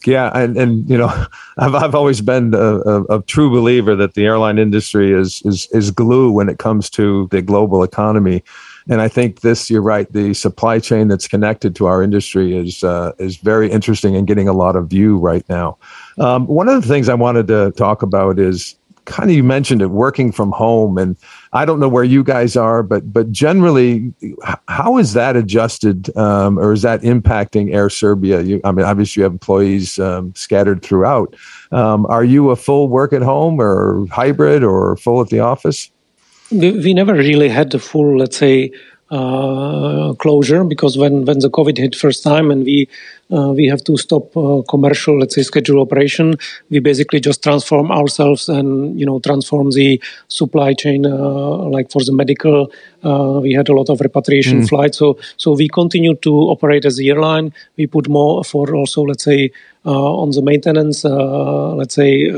Yeah, 0.06 0.30
and 0.35 0.56
and 0.56 0.88
you 0.88 0.99
know, 0.99 1.12
I've 1.59 1.75
I've 1.75 1.94
always 1.94 2.21
been 2.21 2.54
a, 2.54 2.78
a, 2.92 3.02
a, 3.16 3.23
true 3.23 3.50
believer 3.50 3.97
that 3.97 4.14
the 4.14 4.25
airline 4.25 4.59
industry 4.59 5.12
is 5.12 5.42
is 5.44 5.68
is 5.73 5.90
glue 5.90 6.30
when 6.30 6.49
it 6.49 6.59
comes 6.59 6.90
to 6.90 7.26
the 7.33 7.42
global 7.42 7.83
economy. 7.83 8.44
And 8.88 9.00
I 9.00 9.08
think 9.08 9.40
this, 9.40 9.70
you're 9.70 9.82
right, 9.82 10.12
the 10.12 10.34
supply 10.34 10.78
chain 10.78 11.08
that's 11.08 11.26
connected 11.26 11.74
to 11.76 11.86
our 11.86 12.02
industry 12.02 12.56
is 12.56 12.84
uh, 12.84 13.12
is 13.18 13.36
very 13.38 13.70
interesting 13.70 14.14
and 14.14 14.26
getting 14.26 14.48
a 14.48 14.52
lot 14.52 14.76
of 14.76 14.88
view 14.88 15.16
right 15.16 15.46
now. 15.48 15.78
Um, 16.18 16.46
one 16.46 16.68
of 16.68 16.82
the 16.82 16.88
things 16.88 17.08
I 17.08 17.14
wanted 17.14 17.48
to 17.48 17.72
talk 17.72 18.02
about 18.02 18.38
is 18.38 18.76
kind 19.04 19.30
of 19.30 19.36
you 19.36 19.44
mentioned 19.44 19.82
it 19.82 19.88
working 19.88 20.32
from 20.32 20.50
home 20.52 20.96
and 20.96 21.16
i 21.52 21.64
don't 21.64 21.78
know 21.78 21.88
where 21.88 22.04
you 22.04 22.24
guys 22.24 22.56
are 22.56 22.82
but 22.82 23.12
but 23.12 23.30
generally 23.30 24.12
how 24.68 24.96
is 24.98 25.12
that 25.12 25.36
adjusted 25.36 26.14
um, 26.16 26.58
or 26.58 26.72
is 26.72 26.82
that 26.82 27.02
impacting 27.02 27.74
air 27.74 27.90
serbia? 27.90 28.40
You, 28.40 28.60
i 28.64 28.72
mean 28.72 28.84
obviously 28.84 29.20
you 29.20 29.24
have 29.24 29.32
employees 29.32 29.98
um, 29.98 30.34
scattered 30.34 30.82
throughout. 30.82 31.34
Um, 31.72 32.06
are 32.06 32.24
you 32.24 32.50
a 32.50 32.56
full 32.56 32.88
work 32.88 33.12
at 33.12 33.22
home 33.22 33.60
or 33.60 34.06
hybrid 34.10 34.62
or 34.62 34.96
full 34.96 35.20
at 35.20 35.28
the 35.28 35.40
office 35.40 35.90
we 36.54 36.94
never 36.94 37.14
really 37.14 37.49
had 37.49 37.70
the 37.70 37.78
full, 37.78 38.18
let's 38.18 38.37
say, 38.37 38.73
uh, 39.11 40.14
closure 40.14 40.64
because 40.64 40.96
when, 40.96 41.25
when 41.25 41.38
the 41.40 41.50
COVID 41.50 41.76
hit 41.76 41.94
first 41.94 42.23
time 42.23 42.50
and 42.50 42.64
we 42.64 42.88
uh, 43.33 43.52
we 43.52 43.66
have 43.66 43.83
to 43.85 43.97
stop 43.97 44.37
uh, 44.37 44.62
commercial, 44.69 45.19
let's 45.19 45.35
say, 45.35 45.43
schedule 45.43 45.81
operation, 45.81 46.35
we 46.71 46.78
basically 46.78 47.21
just 47.21 47.43
transform 47.43 47.90
ourselves 47.90 48.49
and 48.49 48.99
you 48.99 49.07
know 49.07 49.19
transform 49.21 49.71
the 49.71 50.00
supply 50.28 50.75
chain. 50.75 51.07
Uh, 51.07 51.57
like 51.71 51.90
for 51.90 52.02
the 52.04 52.12
medical, 52.12 52.71
uh, 53.02 53.40
we 53.43 53.52
had 53.52 53.69
a 53.69 53.73
lot 53.73 53.88
of 53.88 54.00
repatriation 54.00 54.61
mm. 54.61 54.69
flights, 54.69 54.99
so 54.99 55.19
so 55.37 55.52
we 55.52 55.69
continue 55.69 56.14
to 56.16 56.33
operate 56.33 56.85
as 56.85 56.97
the 56.97 57.09
airline. 57.09 57.52
We 57.76 57.87
put 57.87 58.09
more 58.09 58.45
for 58.45 58.75
also, 58.75 59.02
let's 59.02 59.25
say, 59.25 59.50
uh, 59.87 60.14
on 60.23 60.31
the 60.31 60.43
maintenance, 60.43 61.04
let's 61.04 61.95
say 61.95 62.31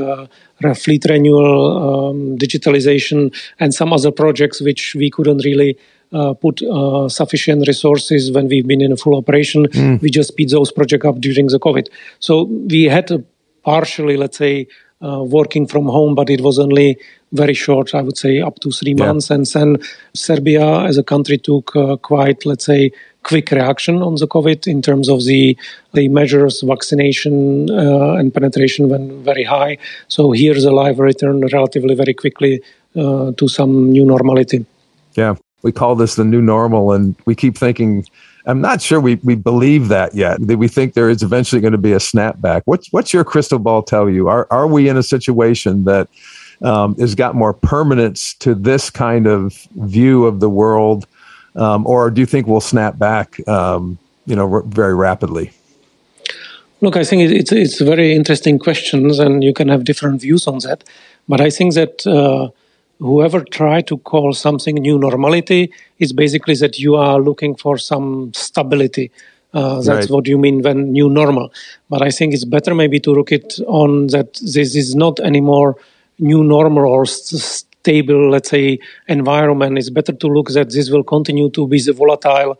fleet 0.75 1.05
renewal, 1.09 2.09
um, 2.09 2.37
digitalization, 2.37 3.33
and 3.59 3.73
some 3.73 3.91
other 3.93 4.11
projects 4.11 4.61
which 4.61 4.95
we 4.95 5.09
couldn't 5.09 5.43
really 5.43 5.77
uh, 6.13 6.33
put 6.33 6.61
uh, 6.61 7.09
sufficient 7.09 7.67
resources 7.67 8.31
when 8.31 8.47
we've 8.47 8.67
been 8.67 8.81
in 8.81 8.91
a 8.91 8.97
full 8.97 9.15
operation. 9.15 9.65
Mm. 9.67 10.01
We 10.01 10.09
just 10.09 10.29
speed 10.29 10.49
those 10.49 10.71
projects 10.71 11.05
up 11.05 11.19
during 11.19 11.47
the 11.47 11.59
COVID. 11.59 11.89
So 12.19 12.43
we 12.43 12.85
had 12.85 13.07
to 13.07 13.23
partially, 13.63 14.17
let's 14.17 14.37
say, 14.37 14.67
uh, 15.01 15.23
working 15.23 15.67
from 15.67 15.85
home, 15.85 16.15
but 16.15 16.29
it 16.29 16.41
was 16.41 16.57
only 16.57 16.97
very 17.31 17.53
short, 17.53 17.93
I 17.93 18.01
would 18.01 18.17
say 18.17 18.41
up 18.41 18.59
to 18.61 18.71
three 18.71 18.95
yeah. 18.97 19.05
months. 19.05 19.29
And 19.29 19.45
then 19.45 19.77
Serbia 20.13 20.81
as 20.85 20.97
a 20.97 21.03
country 21.03 21.37
took 21.37 21.75
uh, 21.75 21.97
quite, 21.97 22.45
let's 22.45 22.65
say, 22.65 22.91
quick 23.23 23.51
reaction 23.51 24.01
on 24.01 24.15
the 24.15 24.27
COVID 24.27 24.67
in 24.67 24.81
terms 24.81 25.09
of 25.09 25.25
the 25.25 25.57
the 25.93 26.07
measures, 26.07 26.61
vaccination 26.61 27.69
uh, 27.69 28.13
and 28.13 28.33
penetration 28.33 28.89
went 28.89 29.11
very 29.25 29.43
high. 29.43 29.77
So 30.07 30.31
here's 30.31 30.63
a 30.63 30.71
live 30.71 30.99
return 30.99 31.41
relatively 31.41 31.93
very 31.93 32.13
quickly 32.13 32.61
uh, 32.95 33.33
to 33.33 33.47
some 33.47 33.91
new 33.91 34.05
normality. 34.05 34.65
Yeah, 35.15 35.35
we 35.63 35.71
call 35.71 35.95
this 35.95 36.15
the 36.15 36.23
new 36.23 36.41
normal, 36.41 36.91
and 36.91 37.15
we 37.25 37.35
keep 37.35 37.57
thinking. 37.57 38.05
I'm 38.45 38.61
not 38.61 38.81
sure 38.81 39.01
we, 39.01 39.15
we 39.15 39.35
believe 39.35 39.89
that 39.89 40.15
yet. 40.15 40.39
That 40.47 40.57
we 40.57 40.69
think 40.69 40.93
there 40.93 41.09
is 41.09 41.21
eventually 41.21 41.59
going 41.59 41.73
to 41.73 41.77
be 41.77 41.91
a 41.91 41.97
snapback. 41.97 42.61
What's 42.63 42.91
what's 42.93 43.13
your 43.13 43.25
crystal 43.25 43.59
ball 43.59 43.83
tell 43.83 44.09
you? 44.09 44.29
Are 44.29 44.47
are 44.49 44.67
we 44.67 44.87
in 44.87 44.95
a 44.95 45.03
situation 45.03 45.83
that 45.83 46.07
um, 46.61 46.95
has 46.95 47.15
got 47.15 47.35
more 47.35 47.53
permanence 47.53 48.33
to 48.35 48.55
this 48.55 48.89
kind 48.89 49.27
of 49.27 49.53
view 49.75 50.25
of 50.25 50.39
the 50.39 50.49
world, 50.49 51.07
um, 51.55 51.85
or 51.85 52.09
do 52.09 52.21
you 52.21 52.25
think 52.25 52.47
we'll 52.47 52.61
snap 52.61 52.97
back, 52.97 53.45
um, 53.47 53.97
you 54.25 54.35
know, 54.35 54.51
r- 54.51 54.63
very 54.63 54.95
rapidly? 54.95 55.51
Look, 56.81 56.95
I 56.95 57.03
think 57.03 57.31
it's 57.31 57.51
it's 57.51 57.81
very 57.81 58.15
interesting 58.15 58.59
questions, 58.59 59.19
and 59.19 59.43
you 59.43 59.53
can 59.53 59.67
have 59.67 59.83
different 59.83 60.21
views 60.21 60.47
on 60.47 60.59
that. 60.59 60.83
But 61.27 61.41
I 61.41 61.49
think 61.49 61.73
that 61.73 62.05
uh, 62.07 62.49
whoever 62.99 63.41
try 63.43 63.81
to 63.81 63.97
call 63.97 64.33
something 64.33 64.75
new 64.75 64.97
normality 64.97 65.71
is 65.99 66.13
basically 66.13 66.55
that 66.55 66.79
you 66.79 66.95
are 66.95 67.19
looking 67.19 67.55
for 67.55 67.77
some 67.77 68.33
stability. 68.33 69.11
Uh, 69.53 69.75
that's 69.81 69.87
right. 69.87 70.09
what 70.09 70.27
you 70.27 70.37
mean 70.37 70.61
when 70.61 70.91
new 70.91 71.09
normal. 71.09 71.51
But 71.89 72.01
I 72.01 72.09
think 72.09 72.33
it's 72.33 72.45
better 72.45 72.75
maybe 72.75 72.99
to 73.01 73.11
look 73.11 73.31
it 73.31 73.59
on 73.67 74.07
that 74.07 74.33
this 74.35 74.75
is 74.75 74.95
not 74.95 75.19
anymore 75.19 75.77
new 76.19 76.43
normal 76.43 76.85
or 76.85 77.05
stable, 77.05 78.29
let's 78.29 78.49
say, 78.49 78.79
environment, 79.07 79.77
it's 79.77 79.89
better 79.89 80.13
to 80.13 80.27
look 80.27 80.49
that 80.49 80.71
this 80.71 80.89
will 80.89 81.03
continue 81.03 81.49
to 81.51 81.67
be 81.67 81.79
the 81.81 81.93
volatile 81.93 82.59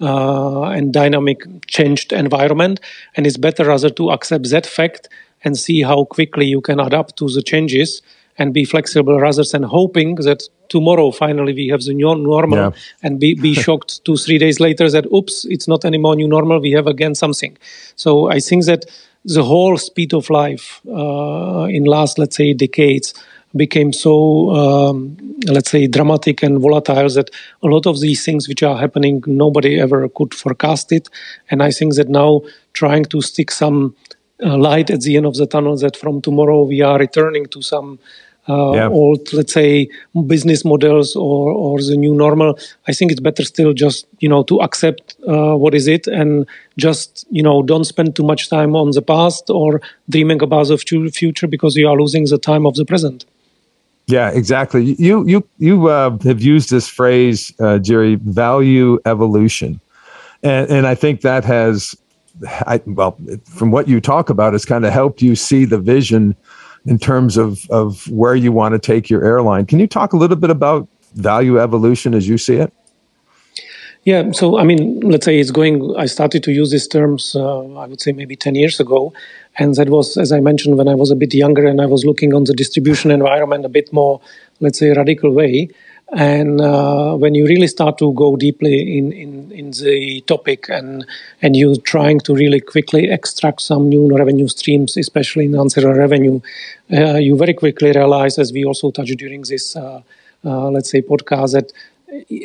uh, 0.00 0.62
and 0.62 0.92
dynamic 0.92 1.44
changed 1.66 2.12
environment. 2.12 2.80
And 3.16 3.26
it's 3.26 3.36
better 3.36 3.64
rather 3.64 3.90
to 3.90 4.10
accept 4.10 4.50
that 4.50 4.66
fact 4.66 5.08
and 5.44 5.58
see 5.58 5.82
how 5.82 6.04
quickly 6.04 6.46
you 6.46 6.60
can 6.60 6.80
adapt 6.80 7.16
to 7.18 7.28
the 7.28 7.42
changes 7.42 8.02
and 8.38 8.54
be 8.54 8.64
flexible 8.64 9.18
rather 9.20 9.44
than 9.44 9.62
hoping 9.62 10.14
that 10.16 10.42
tomorrow 10.68 11.10
finally 11.10 11.52
we 11.52 11.68
have 11.68 11.82
the 11.82 11.94
new 11.94 12.14
normal 12.14 12.58
yeah. 12.58 12.70
and 13.02 13.20
be, 13.20 13.34
be 13.34 13.54
shocked 13.66 14.04
two, 14.04 14.16
three 14.16 14.38
days 14.38 14.58
later 14.60 14.90
that, 14.90 15.06
oops, 15.12 15.44
it's 15.46 15.68
not 15.68 15.84
anymore 15.84 16.16
new 16.16 16.28
normal, 16.28 16.60
we 16.60 16.72
have 16.72 16.86
again 16.86 17.14
something. 17.14 17.56
So 17.94 18.30
I 18.30 18.40
think 18.40 18.64
that 18.66 18.86
the 19.24 19.44
whole 19.44 19.76
speed 19.76 20.12
of 20.14 20.30
life 20.30 20.80
uh, 20.88 21.66
in 21.70 21.84
last 21.84 22.18
let's 22.18 22.36
say 22.36 22.52
decades 22.52 23.14
became 23.54 23.92
so 23.92 24.50
um, 24.50 25.16
let's 25.46 25.70
say 25.70 25.86
dramatic 25.86 26.42
and 26.42 26.60
volatile 26.60 27.08
that 27.10 27.30
a 27.62 27.66
lot 27.66 27.86
of 27.86 28.00
these 28.00 28.24
things 28.24 28.48
which 28.48 28.62
are 28.62 28.76
happening 28.78 29.22
nobody 29.26 29.78
ever 29.78 30.08
could 30.08 30.34
forecast 30.34 30.90
it 30.90 31.08
and 31.50 31.62
i 31.62 31.70
think 31.70 31.94
that 31.94 32.08
now 32.08 32.40
trying 32.72 33.04
to 33.04 33.20
stick 33.20 33.50
some 33.50 33.94
uh, 34.44 34.56
light 34.56 34.90
at 34.90 35.00
the 35.02 35.16
end 35.16 35.26
of 35.26 35.34
the 35.34 35.46
tunnel 35.46 35.76
that 35.78 35.96
from 35.96 36.20
tomorrow 36.20 36.64
we 36.64 36.80
are 36.80 36.98
returning 36.98 37.46
to 37.46 37.62
some 37.62 37.98
uh, 38.48 38.72
yeah. 38.72 38.88
old, 38.88 39.32
let's 39.32 39.52
say, 39.52 39.88
business 40.26 40.64
models 40.64 41.14
or, 41.14 41.52
or 41.52 41.80
the 41.80 41.96
new 41.96 42.14
normal. 42.14 42.58
I 42.88 42.92
think 42.92 43.12
it's 43.12 43.20
better 43.20 43.44
still 43.44 43.72
just, 43.72 44.06
you 44.18 44.28
know, 44.28 44.42
to 44.44 44.60
accept 44.60 45.14
uh, 45.28 45.54
what 45.54 45.74
is 45.74 45.86
it 45.86 46.08
and 46.08 46.46
just, 46.76 47.24
you 47.30 47.42
know, 47.42 47.62
don't 47.62 47.84
spend 47.84 48.16
too 48.16 48.24
much 48.24 48.50
time 48.50 48.74
on 48.74 48.90
the 48.90 49.02
past 49.02 49.48
or 49.48 49.80
dreaming 50.10 50.42
about 50.42 50.66
the 50.68 50.76
future 50.76 51.46
because 51.46 51.76
you 51.76 51.88
are 51.88 51.96
losing 51.96 52.24
the 52.24 52.38
time 52.38 52.66
of 52.66 52.74
the 52.74 52.84
present. 52.84 53.24
Yeah, 54.08 54.30
exactly. 54.30 54.96
You 54.98 55.24
you 55.26 55.46
you 55.58 55.86
uh, 55.86 56.18
have 56.24 56.42
used 56.42 56.70
this 56.70 56.88
phrase, 56.88 57.54
uh, 57.60 57.78
Jerry, 57.78 58.16
value 58.16 58.98
evolution, 59.06 59.80
and 60.42 60.68
and 60.68 60.86
I 60.88 60.96
think 60.96 61.20
that 61.20 61.44
has, 61.44 61.94
I, 62.66 62.80
well, 62.86 63.18
from 63.44 63.70
what 63.70 63.88
you 63.88 64.00
talk 64.00 64.30
about, 64.30 64.54
it's 64.54 64.64
kind 64.64 64.84
of 64.84 64.92
helped 64.92 65.22
you 65.22 65.36
see 65.36 65.64
the 65.64 65.78
vision 65.78 66.36
in 66.86 66.98
terms 66.98 67.36
of, 67.36 67.68
of 67.70 68.08
where 68.08 68.34
you 68.34 68.52
want 68.52 68.72
to 68.74 68.78
take 68.78 69.08
your 69.08 69.24
airline. 69.24 69.66
Can 69.66 69.78
you 69.78 69.86
talk 69.86 70.12
a 70.12 70.16
little 70.16 70.36
bit 70.36 70.50
about 70.50 70.88
value 71.14 71.60
evolution 71.60 72.14
as 72.14 72.28
you 72.28 72.38
see 72.38 72.56
it? 72.56 72.72
Yeah, 74.04 74.32
so 74.32 74.58
I 74.58 74.64
mean, 74.64 74.98
let's 75.00 75.24
say 75.24 75.38
it's 75.38 75.52
going. 75.52 75.94
I 75.96 76.06
started 76.06 76.42
to 76.42 76.50
use 76.50 76.72
these 76.72 76.88
terms, 76.88 77.36
uh, 77.36 77.60
I 77.74 77.86
would 77.86 78.00
say 78.00 78.10
maybe 78.10 78.34
10 78.34 78.56
years 78.56 78.80
ago. 78.80 79.12
And 79.58 79.76
that 79.76 79.90
was, 79.90 80.16
as 80.16 80.32
I 80.32 80.40
mentioned, 80.40 80.76
when 80.76 80.88
I 80.88 80.94
was 80.96 81.12
a 81.12 81.14
bit 81.14 81.32
younger 81.34 81.66
and 81.66 81.80
I 81.80 81.86
was 81.86 82.04
looking 82.04 82.34
on 82.34 82.44
the 82.44 82.54
distribution 82.54 83.12
environment 83.12 83.64
a 83.64 83.68
bit 83.68 83.92
more, 83.92 84.20
let's 84.58 84.80
say, 84.80 84.90
radical 84.90 85.30
way. 85.30 85.68
And 86.14 86.60
uh, 86.60 87.14
when 87.16 87.34
you 87.34 87.46
really 87.46 87.66
start 87.66 87.96
to 87.98 88.12
go 88.12 88.36
deeply 88.36 88.98
in, 88.98 89.12
in, 89.12 89.50
in 89.50 89.70
the 89.70 90.20
topic 90.26 90.68
and, 90.68 91.06
and 91.40 91.56
you're 91.56 91.76
trying 91.76 92.20
to 92.20 92.34
really 92.34 92.60
quickly 92.60 93.10
extract 93.10 93.62
some 93.62 93.88
new 93.88 94.14
revenue 94.14 94.48
streams, 94.48 94.98
especially 94.98 95.46
in 95.46 95.58
ancillary 95.58 95.98
revenue, 95.98 96.40
uh, 96.92 97.14
you 97.14 97.34
very 97.36 97.54
quickly 97.54 97.92
realize, 97.92 98.38
as 98.38 98.52
we 98.52 98.62
also 98.62 98.90
touched 98.90 99.16
during 99.16 99.40
this, 99.42 99.74
uh, 99.74 100.02
uh 100.44 100.68
let's 100.70 100.90
say, 100.90 101.00
podcast, 101.00 101.52
that 101.52 101.72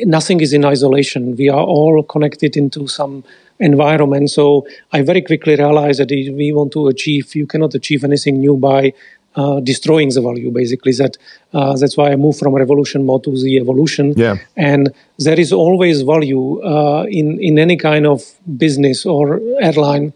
nothing 0.06 0.40
is 0.40 0.54
in 0.54 0.64
isolation. 0.64 1.36
We 1.36 1.50
are 1.50 1.64
all 1.64 2.02
connected 2.02 2.56
into 2.56 2.86
some 2.88 3.22
environment. 3.60 4.30
So 4.30 4.66
I 4.92 5.02
very 5.02 5.20
quickly 5.20 5.56
realized 5.56 6.00
that 6.00 6.10
if 6.10 6.34
we 6.34 6.52
want 6.52 6.72
to 6.72 6.88
achieve, 6.88 7.34
you 7.34 7.46
cannot 7.46 7.74
achieve 7.74 8.04
anything 8.04 8.40
new 8.40 8.56
by 8.56 8.94
uh, 9.38 9.60
destroying 9.60 10.10
the 10.16 10.22
value 10.28 10.50
basically. 10.50 10.92
That 10.92 11.16
uh, 11.52 11.76
that's 11.80 11.96
why 11.96 12.10
i 12.12 12.16
moved 12.16 12.38
from 12.40 12.52
revolution 12.64 13.00
mode 13.06 13.22
to 13.24 13.32
the 13.44 13.56
evolution. 13.62 14.06
Yeah. 14.16 14.36
and 14.56 14.82
there 15.26 15.40
is 15.44 15.52
always 15.52 15.96
value 16.14 16.44
uh, 16.72 17.04
in 17.20 17.26
in 17.48 17.54
any 17.66 17.76
kind 17.76 18.04
of 18.06 18.18
business 18.64 19.06
or 19.06 19.40
airline. 19.60 20.12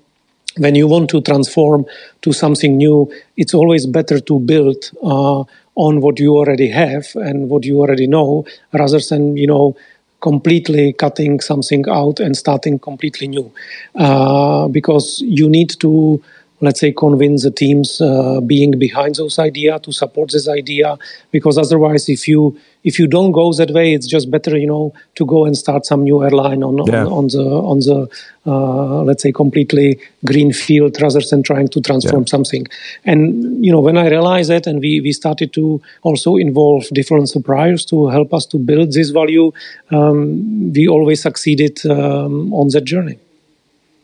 When 0.59 0.75
you 0.75 0.87
want 0.87 1.09
to 1.15 1.19
transform 1.23 1.87
to 2.25 2.33
something 2.33 2.77
new 2.77 2.97
it's 3.43 3.55
always 3.55 3.87
better 3.99 4.19
to 4.31 4.35
build 4.53 4.81
uh, 5.13 5.41
on 5.87 5.93
what 6.05 6.19
you 6.25 6.31
already 6.41 6.69
have 6.69 7.07
and 7.15 7.49
what 7.49 7.65
you 7.65 7.81
already 7.83 8.07
know 8.07 8.45
rather 8.73 9.01
than 9.11 9.23
you 9.43 9.47
know 9.47 9.75
completely 10.21 10.93
cutting 10.93 11.41
something 11.41 11.85
out 11.89 12.21
and 12.21 12.37
starting 12.37 12.79
completely 12.79 13.29
new. 13.29 13.47
Uh, 13.95 14.69
because 14.69 15.07
you 15.25 15.49
need 15.49 15.71
to 15.81 16.23
let's 16.63 16.81
say 16.81 16.93
convince 16.93 17.43
the 17.43 17.51
teams 17.51 18.01
uh, 18.01 18.41
being 18.41 18.79
behind 18.79 19.17
those 19.17 19.39
idea 19.39 19.79
to 19.81 19.93
support 19.93 20.31
this 20.31 20.49
idea 20.49 20.97
because 21.31 21.59
otherwise 21.59 22.09
if 22.09 22.27
you 22.29 22.57
if 22.85 22.99
you 22.99 23.07
don't 23.07 23.33
go 23.33 23.53
that 23.53 23.71
way 23.73 23.93
it's 23.93 24.07
just 24.07 24.31
better 24.31 24.57
you 24.57 24.67
know 24.67 24.95
to 25.17 25.27
go 25.27 25.45
and 25.45 25.59
start 25.59 25.85
some 25.85 26.05
new 26.05 26.23
airline 26.23 26.63
on 26.63 26.79
yeah. 26.87 27.05
on, 27.05 27.13
on, 27.13 27.27
the 27.27 27.45
on 27.73 27.79
the 27.81 28.09
uh, 28.47 29.03
let's 29.03 29.23
say 29.23 29.33
completely 29.33 29.99
green 30.25 30.53
field 30.53 30.97
rather 31.03 31.21
than 31.31 31.43
trying 31.43 31.69
to 31.69 31.81
transform 31.81 32.23
yeah. 32.23 32.31
something 32.31 32.67
and 33.05 33.65
you 33.65 33.73
know 33.73 33.81
when 33.81 33.99
i 33.99 34.09
realized 34.09 34.49
that 34.51 34.67
and 34.67 34.81
we 34.81 35.01
we 35.01 35.13
started 35.13 35.53
to 35.53 35.81
also 36.03 36.37
involve 36.37 36.87
different 36.93 37.29
suppliers 37.29 37.85
to 37.85 38.09
help 38.09 38.33
us 38.33 38.47
to 38.47 38.57
build 38.59 38.93
this 38.93 39.11
value 39.11 39.53
um, 39.91 40.73
we 40.73 40.89
always 40.89 41.21
succeeded 41.21 41.85
um, 41.87 42.55
on 42.55 42.69
that 42.69 42.85
journey 42.85 43.19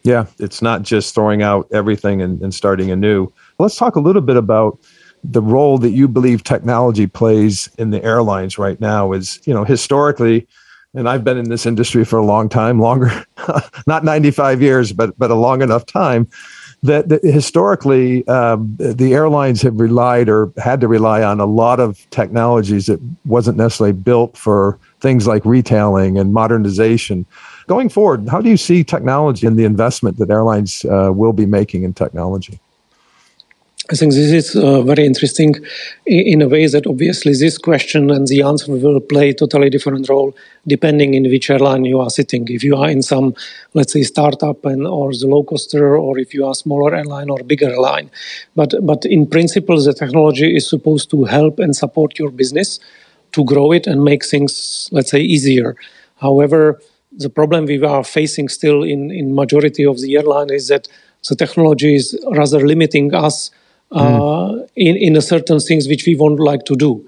yeah, 0.08 0.24
it's 0.38 0.62
not 0.62 0.84
just 0.84 1.14
throwing 1.14 1.42
out 1.42 1.68
everything 1.70 2.22
and, 2.22 2.40
and 2.40 2.54
starting 2.54 2.90
anew. 2.90 3.30
Let's 3.58 3.76
talk 3.76 3.94
a 3.94 4.00
little 4.00 4.22
bit 4.22 4.38
about 4.38 4.78
the 5.22 5.42
role 5.42 5.76
that 5.76 5.90
you 5.90 6.08
believe 6.08 6.42
technology 6.42 7.06
plays 7.06 7.68
in 7.76 7.90
the 7.90 8.02
airlines 8.02 8.56
right 8.56 8.80
now. 8.80 9.12
Is 9.12 9.38
you 9.44 9.52
know 9.52 9.64
historically, 9.64 10.48
and 10.94 11.10
I've 11.10 11.24
been 11.24 11.36
in 11.36 11.50
this 11.50 11.66
industry 11.66 12.06
for 12.06 12.18
a 12.18 12.24
long 12.24 12.48
time, 12.48 12.80
longer, 12.80 13.10
not 13.86 14.02
95 14.02 14.62
years, 14.62 14.94
but 14.94 15.16
but 15.18 15.30
a 15.30 15.34
long 15.34 15.60
enough 15.60 15.84
time. 15.84 16.26
That, 16.84 17.08
that 17.08 17.24
historically 17.24 18.26
um, 18.28 18.76
the 18.78 19.12
airlines 19.12 19.60
have 19.62 19.80
relied 19.80 20.28
or 20.28 20.52
had 20.58 20.80
to 20.80 20.88
rely 20.88 21.24
on 21.24 21.40
a 21.40 21.44
lot 21.44 21.80
of 21.80 22.08
technologies 22.10 22.86
that 22.86 23.00
wasn't 23.26 23.58
necessarily 23.58 23.92
built 23.92 24.38
for 24.38 24.78
things 25.00 25.26
like 25.26 25.44
retailing 25.44 26.18
and 26.18 26.32
modernization 26.32 27.26
going 27.68 27.88
forward, 27.88 28.28
how 28.28 28.40
do 28.40 28.48
you 28.48 28.56
see 28.56 28.82
technology 28.82 29.46
and 29.46 29.56
the 29.56 29.64
investment 29.64 30.16
that 30.18 30.30
airlines 30.30 30.84
uh, 30.84 31.12
will 31.14 31.34
be 31.34 31.46
making 31.46 31.84
in 31.84 31.92
technology? 31.94 32.58
I 33.90 33.94
think 33.94 34.12
this 34.12 34.32
is 34.32 34.54
uh, 34.54 34.82
very 34.82 35.06
interesting 35.06 35.54
in 36.04 36.42
a 36.42 36.48
way 36.48 36.66
that 36.66 36.86
obviously 36.86 37.32
this 37.32 37.56
question 37.56 38.10
and 38.10 38.26
the 38.26 38.42
answer 38.42 38.70
will 38.70 39.00
play 39.00 39.30
a 39.30 39.34
totally 39.34 39.70
different 39.70 40.10
role 40.10 40.36
depending 40.66 41.14
in 41.14 41.22
which 41.22 41.48
airline 41.48 41.86
you 41.86 41.98
are 41.98 42.10
sitting. 42.10 42.46
If 42.48 42.62
you 42.62 42.76
are 42.76 42.90
in 42.90 43.00
some, 43.00 43.34
let's 43.72 43.94
say, 43.94 44.02
startup 44.02 44.66
and 44.66 44.86
or 44.86 45.12
the 45.12 45.26
low 45.26 45.42
coster, 45.42 45.96
or 45.96 46.18
if 46.18 46.34
you 46.34 46.44
are 46.44 46.54
smaller 46.54 46.94
airline 46.94 47.30
or 47.30 47.38
bigger 47.42 47.70
airline. 47.70 48.10
But 48.54 48.74
but 48.82 49.06
in 49.06 49.26
principle, 49.26 49.82
the 49.82 49.94
technology 49.94 50.54
is 50.54 50.68
supposed 50.68 51.08
to 51.12 51.24
help 51.24 51.58
and 51.58 51.74
support 51.74 52.18
your 52.18 52.30
business 52.30 52.80
to 53.32 53.42
grow 53.42 53.72
it 53.72 53.86
and 53.86 54.04
make 54.04 54.22
things, 54.24 54.90
let's 54.92 55.10
say, 55.10 55.20
easier. 55.20 55.76
However, 56.16 56.78
the 57.18 57.28
problem 57.28 57.66
we 57.66 57.82
are 57.82 58.04
facing 58.04 58.48
still 58.48 58.82
in, 58.82 59.10
in 59.10 59.34
majority 59.34 59.84
of 59.84 60.00
the 60.00 60.16
airline 60.16 60.50
is 60.50 60.68
that 60.68 60.88
the 61.28 61.34
technology 61.34 61.96
is 61.96 62.18
rather 62.30 62.66
limiting 62.66 63.12
us 63.12 63.50
uh, 63.90 64.02
mm. 64.02 64.68
in, 64.76 64.96
in 64.96 65.20
certain 65.20 65.58
things 65.58 65.88
which 65.88 66.06
we 66.06 66.14
won't 66.14 66.38
like 66.38 66.64
to 66.64 66.76
do. 66.76 67.06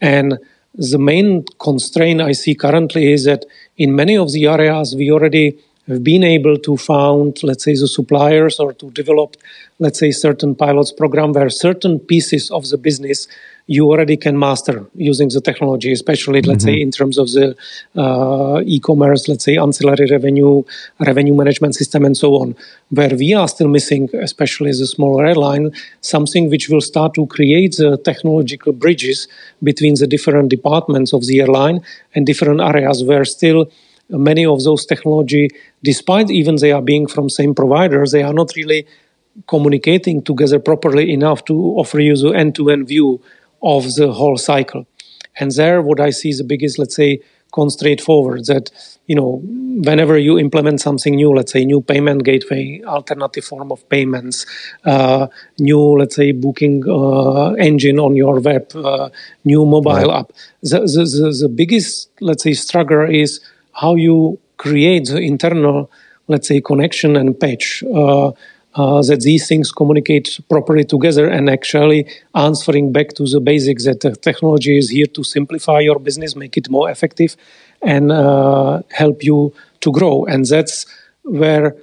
And 0.00 0.38
the 0.74 0.98
main 0.98 1.44
constraint 1.60 2.20
I 2.20 2.32
see 2.32 2.54
currently 2.54 3.12
is 3.12 3.24
that 3.24 3.44
in 3.76 3.94
many 3.94 4.16
of 4.16 4.32
the 4.32 4.46
areas 4.46 4.96
we 4.96 5.12
already 5.12 5.58
have 5.88 6.02
been 6.02 6.24
able 6.24 6.56
to 6.58 6.76
found, 6.76 7.42
let's 7.42 7.64
say, 7.64 7.74
the 7.74 7.88
suppliers 7.88 8.58
or 8.58 8.72
to 8.74 8.90
develop, 8.90 9.36
let's 9.78 9.98
say, 9.98 10.10
certain 10.10 10.54
pilots 10.54 10.92
program 10.92 11.32
where 11.32 11.50
certain 11.50 11.98
pieces 11.98 12.50
of 12.50 12.68
the 12.68 12.78
business 12.78 13.28
you 13.76 13.84
already 13.90 14.16
can 14.16 14.38
master 14.38 14.76
using 14.94 15.28
the 15.28 15.40
technology, 15.40 15.90
especially, 15.92 16.40
mm-hmm. 16.40 16.50
let's 16.50 16.64
say, 16.64 16.76
mm-hmm. 16.76 16.88
in 16.88 16.90
terms 16.98 17.16
of 17.22 17.26
the 17.36 17.46
uh, 18.04 18.60
e-commerce, 18.74 19.28
let's 19.28 19.44
say, 19.44 19.56
ancillary 19.56 20.06
revenue, 20.10 20.62
revenue 21.00 21.34
management 21.34 21.74
system, 21.74 22.04
and 22.04 22.16
so 22.16 22.28
on. 22.42 22.54
Where 22.90 23.14
we 23.22 23.32
are 23.32 23.48
still 23.48 23.68
missing, 23.68 24.10
especially 24.28 24.70
as 24.70 24.80
a 24.80 24.86
smaller 24.86 25.24
airline, 25.26 25.70
something 26.00 26.50
which 26.50 26.68
will 26.68 26.84
start 26.92 27.14
to 27.14 27.26
create 27.26 27.76
the 27.82 27.96
technological 28.08 28.72
bridges 28.72 29.26
between 29.62 29.94
the 29.94 30.06
different 30.06 30.50
departments 30.50 31.14
of 31.14 31.26
the 31.28 31.40
airline 31.40 31.80
and 32.14 32.26
different 32.26 32.60
areas 32.60 33.02
where 33.04 33.24
still 33.24 33.70
many 34.10 34.44
of 34.44 34.62
those 34.64 34.84
technology, 34.84 35.48
despite 35.82 36.28
even 36.30 36.56
they 36.56 36.72
are 36.72 36.82
being 36.92 37.06
from 37.06 37.30
same 37.30 37.54
providers, 37.54 38.12
they 38.12 38.22
are 38.22 38.34
not 38.34 38.50
really 38.54 38.86
communicating 39.48 40.22
together 40.22 40.58
properly 40.58 41.10
enough 41.10 41.44
to 41.46 41.54
offer 41.80 42.00
you 42.00 42.14
the 42.16 42.32
end-to-end 42.42 42.86
view 42.86 43.20
of 43.62 43.94
the 43.94 44.12
whole 44.12 44.36
cycle. 44.36 44.86
And 45.38 45.50
there, 45.52 45.80
what 45.80 46.00
I 46.00 46.10
see 46.10 46.28
is 46.28 46.38
the 46.38 46.44
biggest, 46.44 46.78
let's 46.78 46.96
say, 46.96 47.20
constraint 47.52 48.00
forward 48.00 48.46
that 48.46 48.70
you 49.06 49.14
know 49.14 49.40
whenever 49.84 50.16
you 50.18 50.38
implement 50.38 50.80
something 50.80 51.14
new 51.14 51.30
let's 51.30 51.52
say 51.52 51.64
new 51.64 51.80
payment 51.80 52.24
gateway 52.24 52.80
alternative 52.86 53.44
form 53.44 53.70
of 53.70 53.86
payments 53.90 54.46
uh, 54.84 55.26
new 55.58 55.98
let's 55.98 56.16
say 56.16 56.32
booking 56.32 56.82
uh, 56.88 57.52
engine 57.52 57.98
on 57.98 58.16
your 58.16 58.40
web 58.40 58.74
uh, 58.74 59.10
new 59.44 59.64
mobile 59.66 59.92
right. 59.92 60.20
app 60.20 60.32
the, 60.62 60.80
the, 60.80 61.04
the, 61.04 61.38
the, 61.42 61.48
biggest 61.48 62.08
let's 62.20 62.42
say 62.42 62.54
struggle 62.54 63.08
is 63.08 63.40
how 63.72 63.94
you 63.94 64.38
create 64.56 65.06
the 65.08 65.18
internal 65.18 65.90
let's 66.28 66.48
say 66.48 66.60
connection 66.60 67.16
and 67.16 67.38
patch 67.38 67.84
uh, 67.94 68.32
uh, 68.74 69.02
that 69.02 69.20
these 69.20 69.46
things 69.46 69.70
communicate 69.70 70.40
properly 70.48 70.84
together 70.84 71.28
and 71.28 71.50
actually 71.50 72.08
answering 72.34 72.92
back 72.92 73.08
to 73.14 73.24
the 73.26 73.40
basics 73.40 73.84
that 73.84 74.00
the 74.00 74.14
technology 74.16 74.78
is 74.78 74.90
here 74.90 75.06
to 75.06 75.22
simplify 75.22 75.80
your 75.80 75.98
business, 75.98 76.34
make 76.34 76.56
it 76.56 76.70
more 76.70 76.90
effective, 76.90 77.36
and 77.82 78.10
uh, 78.10 78.80
help 78.90 79.22
you 79.22 79.52
to 79.80 79.92
grow. 79.92 80.24
And 80.24 80.46
that's 80.46 80.86
where 81.22 81.76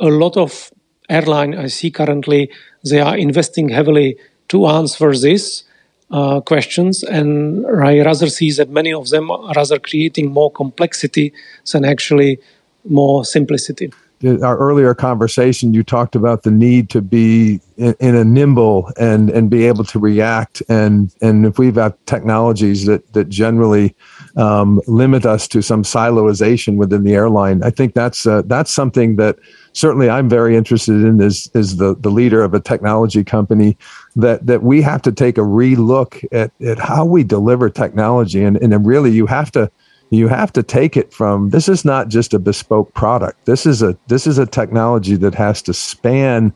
a 0.00 0.08
lot 0.08 0.36
of 0.36 0.72
airline 1.08 1.54
I 1.54 1.68
see 1.68 1.90
currently 1.90 2.50
they 2.84 3.00
are 3.00 3.16
investing 3.16 3.68
heavily 3.68 4.18
to 4.48 4.66
answer 4.66 5.16
this. 5.16 5.64
Uh, 6.08 6.40
questions, 6.40 7.02
and 7.02 7.66
I 7.66 8.00
rather 8.00 8.28
see 8.28 8.52
that 8.52 8.70
many 8.70 8.92
of 8.92 9.08
them 9.08 9.28
are 9.28 9.52
rather 9.56 9.80
creating 9.80 10.30
more 10.30 10.52
complexity 10.52 11.32
than 11.72 11.84
actually 11.84 12.38
more 12.84 13.24
simplicity 13.24 13.90
our 14.24 14.56
earlier 14.56 14.94
conversation, 14.94 15.74
you 15.74 15.82
talked 15.82 16.16
about 16.16 16.42
the 16.42 16.50
need 16.50 16.88
to 16.90 17.02
be 17.02 17.60
in, 17.76 17.94
in, 18.00 18.14
a 18.14 18.24
nimble 18.24 18.90
and 18.98 19.28
and 19.28 19.50
be 19.50 19.66
able 19.66 19.84
to 19.84 19.98
react. 19.98 20.62
And 20.68 21.14
and 21.20 21.44
if 21.44 21.58
we've 21.58 21.74
got 21.74 22.04
technologies 22.06 22.86
that 22.86 23.12
that 23.12 23.28
generally 23.28 23.94
um, 24.36 24.80
limit 24.86 25.26
us 25.26 25.46
to 25.48 25.60
some 25.60 25.82
siloization 25.82 26.76
within 26.76 27.04
the 27.04 27.14
airline, 27.14 27.62
I 27.62 27.70
think 27.70 27.92
that's 27.92 28.26
uh, 28.26 28.42
that's 28.46 28.72
something 28.72 29.16
that 29.16 29.36
certainly 29.74 30.08
I'm 30.08 30.30
very 30.30 30.56
interested 30.56 31.04
in. 31.04 31.20
Is 31.20 31.50
is 31.54 31.76
the 31.76 31.94
the 31.96 32.10
leader 32.10 32.42
of 32.42 32.54
a 32.54 32.60
technology 32.60 33.22
company 33.22 33.76
that 34.16 34.46
that 34.46 34.62
we 34.62 34.80
have 34.80 35.02
to 35.02 35.12
take 35.12 35.36
a 35.36 35.42
relook 35.42 36.24
at 36.32 36.50
at 36.62 36.78
how 36.78 37.04
we 37.04 37.22
deliver 37.22 37.68
technology, 37.68 38.42
and 38.42 38.56
and 38.56 38.86
really 38.86 39.10
you 39.10 39.26
have 39.26 39.52
to 39.52 39.70
you 40.10 40.28
have 40.28 40.52
to 40.52 40.62
take 40.62 40.96
it 40.96 41.12
from 41.12 41.50
this 41.50 41.68
is 41.68 41.84
not 41.84 42.08
just 42.08 42.32
a 42.32 42.38
bespoke 42.38 42.92
product. 42.94 43.44
This 43.46 43.66
is 43.66 43.82
a 43.82 43.96
this 44.06 44.26
is 44.26 44.38
a 44.38 44.46
technology 44.46 45.16
that 45.16 45.34
has 45.34 45.62
to 45.62 45.74
span 45.74 46.54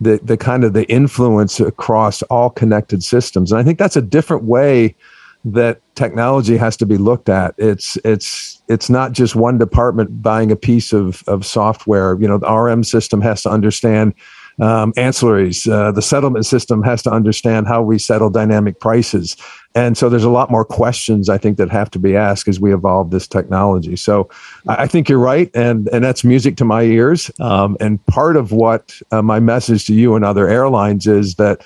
the 0.00 0.20
the 0.22 0.36
kind 0.36 0.64
of 0.64 0.72
the 0.72 0.88
influence 0.90 1.60
across 1.60 2.22
all 2.22 2.50
connected 2.50 3.02
systems. 3.02 3.52
And 3.52 3.60
i 3.60 3.64
think 3.64 3.78
that's 3.78 3.96
a 3.96 4.02
different 4.02 4.44
way 4.44 4.94
that 5.44 5.82
technology 5.94 6.56
has 6.56 6.76
to 6.78 6.86
be 6.86 6.96
looked 6.96 7.28
at. 7.28 7.54
It's 7.58 7.96
it's 8.04 8.62
it's 8.68 8.88
not 8.88 9.12
just 9.12 9.36
one 9.36 9.58
department 9.58 10.22
buying 10.22 10.50
a 10.50 10.56
piece 10.56 10.92
of 10.92 11.22
of 11.26 11.44
software. 11.44 12.18
You 12.20 12.28
know 12.28 12.38
the 12.38 12.50
rm 12.50 12.84
system 12.84 13.20
has 13.20 13.42
to 13.42 13.50
understand 13.50 14.14
um, 14.60 14.92
ancillaries. 14.94 15.70
Uh, 15.70 15.92
the 15.92 16.02
settlement 16.02 16.46
system 16.46 16.82
has 16.82 17.02
to 17.02 17.10
understand 17.10 17.66
how 17.66 17.82
we 17.82 17.98
settle 17.98 18.30
dynamic 18.30 18.80
prices. 18.80 19.36
And 19.74 19.98
so 19.98 20.08
there's 20.08 20.24
a 20.24 20.30
lot 20.30 20.50
more 20.50 20.64
questions 20.64 21.28
I 21.28 21.38
think 21.38 21.58
that 21.58 21.68
have 21.70 21.90
to 21.90 21.98
be 21.98 22.16
asked 22.16 22.46
as 22.46 22.60
we 22.60 22.72
evolve 22.72 23.10
this 23.10 23.26
technology. 23.26 23.96
So 23.96 24.30
I 24.68 24.86
think 24.86 25.08
you're 25.08 25.18
right, 25.18 25.50
and 25.54 25.88
and 25.88 26.04
that's 26.04 26.22
music 26.22 26.56
to 26.58 26.64
my 26.64 26.82
ears. 26.82 27.30
Um, 27.40 27.76
and 27.80 28.04
part 28.06 28.36
of 28.36 28.52
what 28.52 29.00
uh, 29.10 29.22
my 29.22 29.40
message 29.40 29.84
to 29.86 29.94
you 29.94 30.14
and 30.14 30.24
other 30.24 30.48
airlines 30.48 31.06
is 31.06 31.34
that 31.36 31.64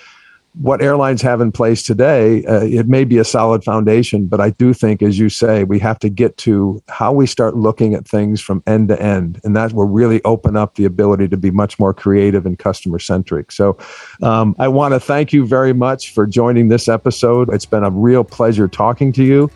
what 0.60 0.82
airlines 0.82 1.22
have 1.22 1.40
in 1.40 1.52
place 1.52 1.84
today, 1.84 2.44
uh, 2.46 2.64
it 2.64 2.88
may 2.88 3.04
be 3.04 3.18
a 3.18 3.24
solid 3.24 3.62
foundation, 3.62 4.26
but 4.26 4.40
I 4.40 4.50
do 4.50 4.74
think, 4.74 5.02
as 5.02 5.16
you 5.16 5.28
say, 5.28 5.62
we 5.62 5.78
have 5.78 6.00
to 6.00 6.08
get 6.08 6.36
to 6.38 6.82
how 6.88 7.12
we 7.12 7.26
start 7.26 7.56
looking 7.56 7.94
at 7.94 8.08
things 8.08 8.40
from 8.40 8.62
end 8.66 8.88
to 8.88 9.00
end. 9.00 9.40
And 9.44 9.54
that 9.54 9.72
will 9.72 9.86
really 9.86 10.20
open 10.24 10.56
up 10.56 10.74
the 10.74 10.84
ability 10.84 11.28
to 11.28 11.36
be 11.36 11.52
much 11.52 11.78
more 11.78 11.94
creative 11.94 12.44
and 12.44 12.58
customer 12.58 12.98
centric. 12.98 13.52
So 13.52 13.78
um, 14.20 14.56
I 14.58 14.66
want 14.66 14.94
to 14.94 15.00
thank 15.00 15.32
you 15.32 15.46
very 15.46 15.72
much 15.72 16.12
for 16.12 16.26
joining 16.26 16.68
this 16.68 16.88
episode. 16.88 17.52
It's 17.54 17.66
been 17.66 17.84
a 17.84 17.90
real 17.90 18.24
pleasure 18.24 18.66
talking 18.66 19.12
to 19.12 19.24
you. 19.24 19.50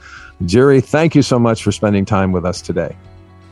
Jerry, 0.47 0.81
thank 0.81 1.17
you 1.17 1.23
so 1.23 1.39
much 1.39 1.65
for 1.65 1.73
spending 1.73 2.05
time 2.05 2.31
with 2.31 2.45
us 2.47 2.63
today. 2.63 2.97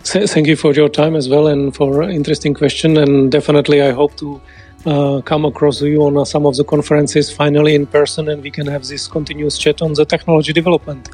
Thank 0.04 0.46
you 0.46 0.56
for 0.56 0.72
your 0.72 0.88
time 0.88 1.14
as 1.14 1.28
well 1.28 1.48
and 1.48 1.74
for 1.74 2.02
interesting 2.02 2.54
question. 2.54 2.96
And 2.96 3.30
definitely, 3.30 3.82
I 3.82 3.90
hope 3.90 4.16
to 4.16 4.40
uh, 4.86 5.20
come 5.22 5.44
across 5.44 5.82
you 5.82 6.02
on 6.02 6.16
uh, 6.16 6.24
some 6.24 6.46
of 6.46 6.56
the 6.56 6.64
conferences 6.64 7.30
finally 7.30 7.74
in 7.74 7.86
person 7.86 8.28
and 8.28 8.42
we 8.42 8.50
can 8.50 8.66
have 8.66 8.86
this 8.86 9.06
continuous 9.06 9.58
chat 9.58 9.82
on 9.82 9.92
the 9.94 10.04
technology 10.04 10.52
development. 10.52 11.10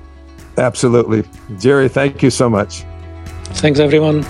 Absolutely. 0.58 1.24
Jerry, 1.58 1.88
thank 1.88 2.22
you 2.22 2.30
so 2.30 2.48
much. 2.48 2.84
Thanks, 3.60 3.78
everyone. 3.78 4.24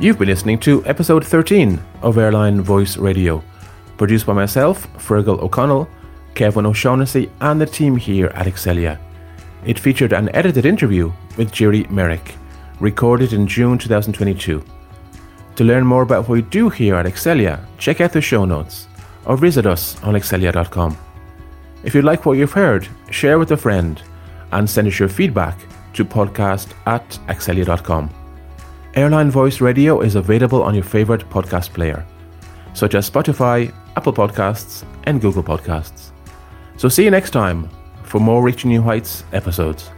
You've 0.00 0.18
been 0.18 0.28
listening 0.28 0.58
to 0.60 0.84
episode 0.84 1.24
13 1.24 1.80
of 2.02 2.18
Airline 2.18 2.60
Voice 2.60 2.96
Radio, 2.96 3.42
produced 3.96 4.26
by 4.26 4.32
myself, 4.32 4.92
Fergal 4.94 5.40
O'Connell, 5.40 5.88
Kevin 6.34 6.66
O'Shaughnessy, 6.66 7.30
and 7.40 7.60
the 7.60 7.66
team 7.66 7.96
here 7.96 8.26
at 8.34 8.46
Accelya. 8.46 8.98
It 9.64 9.78
featured 9.78 10.12
an 10.12 10.28
edited 10.34 10.66
interview 10.66 11.12
with 11.36 11.52
Jiri 11.52 11.88
Marek 11.88 12.34
recorded 12.82 13.32
in 13.32 13.46
June 13.46 13.78
2022. 13.78 14.62
To 15.54 15.64
learn 15.64 15.86
more 15.86 16.02
about 16.02 16.28
what 16.28 16.34
we 16.34 16.42
do 16.42 16.68
here 16.68 16.96
at 16.96 17.06
Accelya, 17.06 17.64
check 17.78 18.00
out 18.00 18.12
the 18.12 18.20
show 18.20 18.44
notes 18.44 18.88
or 19.24 19.36
visit 19.36 19.66
us 19.66 20.02
on 20.02 20.14
accelya.com. 20.14 20.98
If 21.84 21.94
you 21.94 22.02
like 22.02 22.26
what 22.26 22.38
you've 22.38 22.52
heard, 22.52 22.88
share 23.10 23.38
with 23.38 23.52
a 23.52 23.56
friend 23.56 24.02
and 24.50 24.68
send 24.68 24.88
us 24.88 24.98
your 24.98 25.08
feedback 25.08 25.56
to 25.94 26.04
podcast 26.04 26.72
at 26.86 27.08
accelya.com. 27.28 28.10
Airline 28.94 29.30
Voice 29.30 29.60
Radio 29.60 30.00
is 30.00 30.16
available 30.16 30.62
on 30.62 30.74
your 30.74 30.84
favorite 30.84 31.28
podcast 31.30 31.72
player, 31.72 32.04
such 32.74 32.96
as 32.96 33.08
Spotify, 33.08 33.72
Apple 33.96 34.12
Podcasts, 34.12 34.84
and 35.04 35.20
Google 35.20 35.44
Podcasts. 35.44 36.10
So 36.76 36.88
see 36.88 37.04
you 37.04 37.12
next 37.12 37.30
time 37.30 37.70
for 38.02 38.20
more 38.20 38.42
Reaching 38.42 38.70
New 38.70 38.82
Heights 38.82 39.22
episodes. 39.32 39.88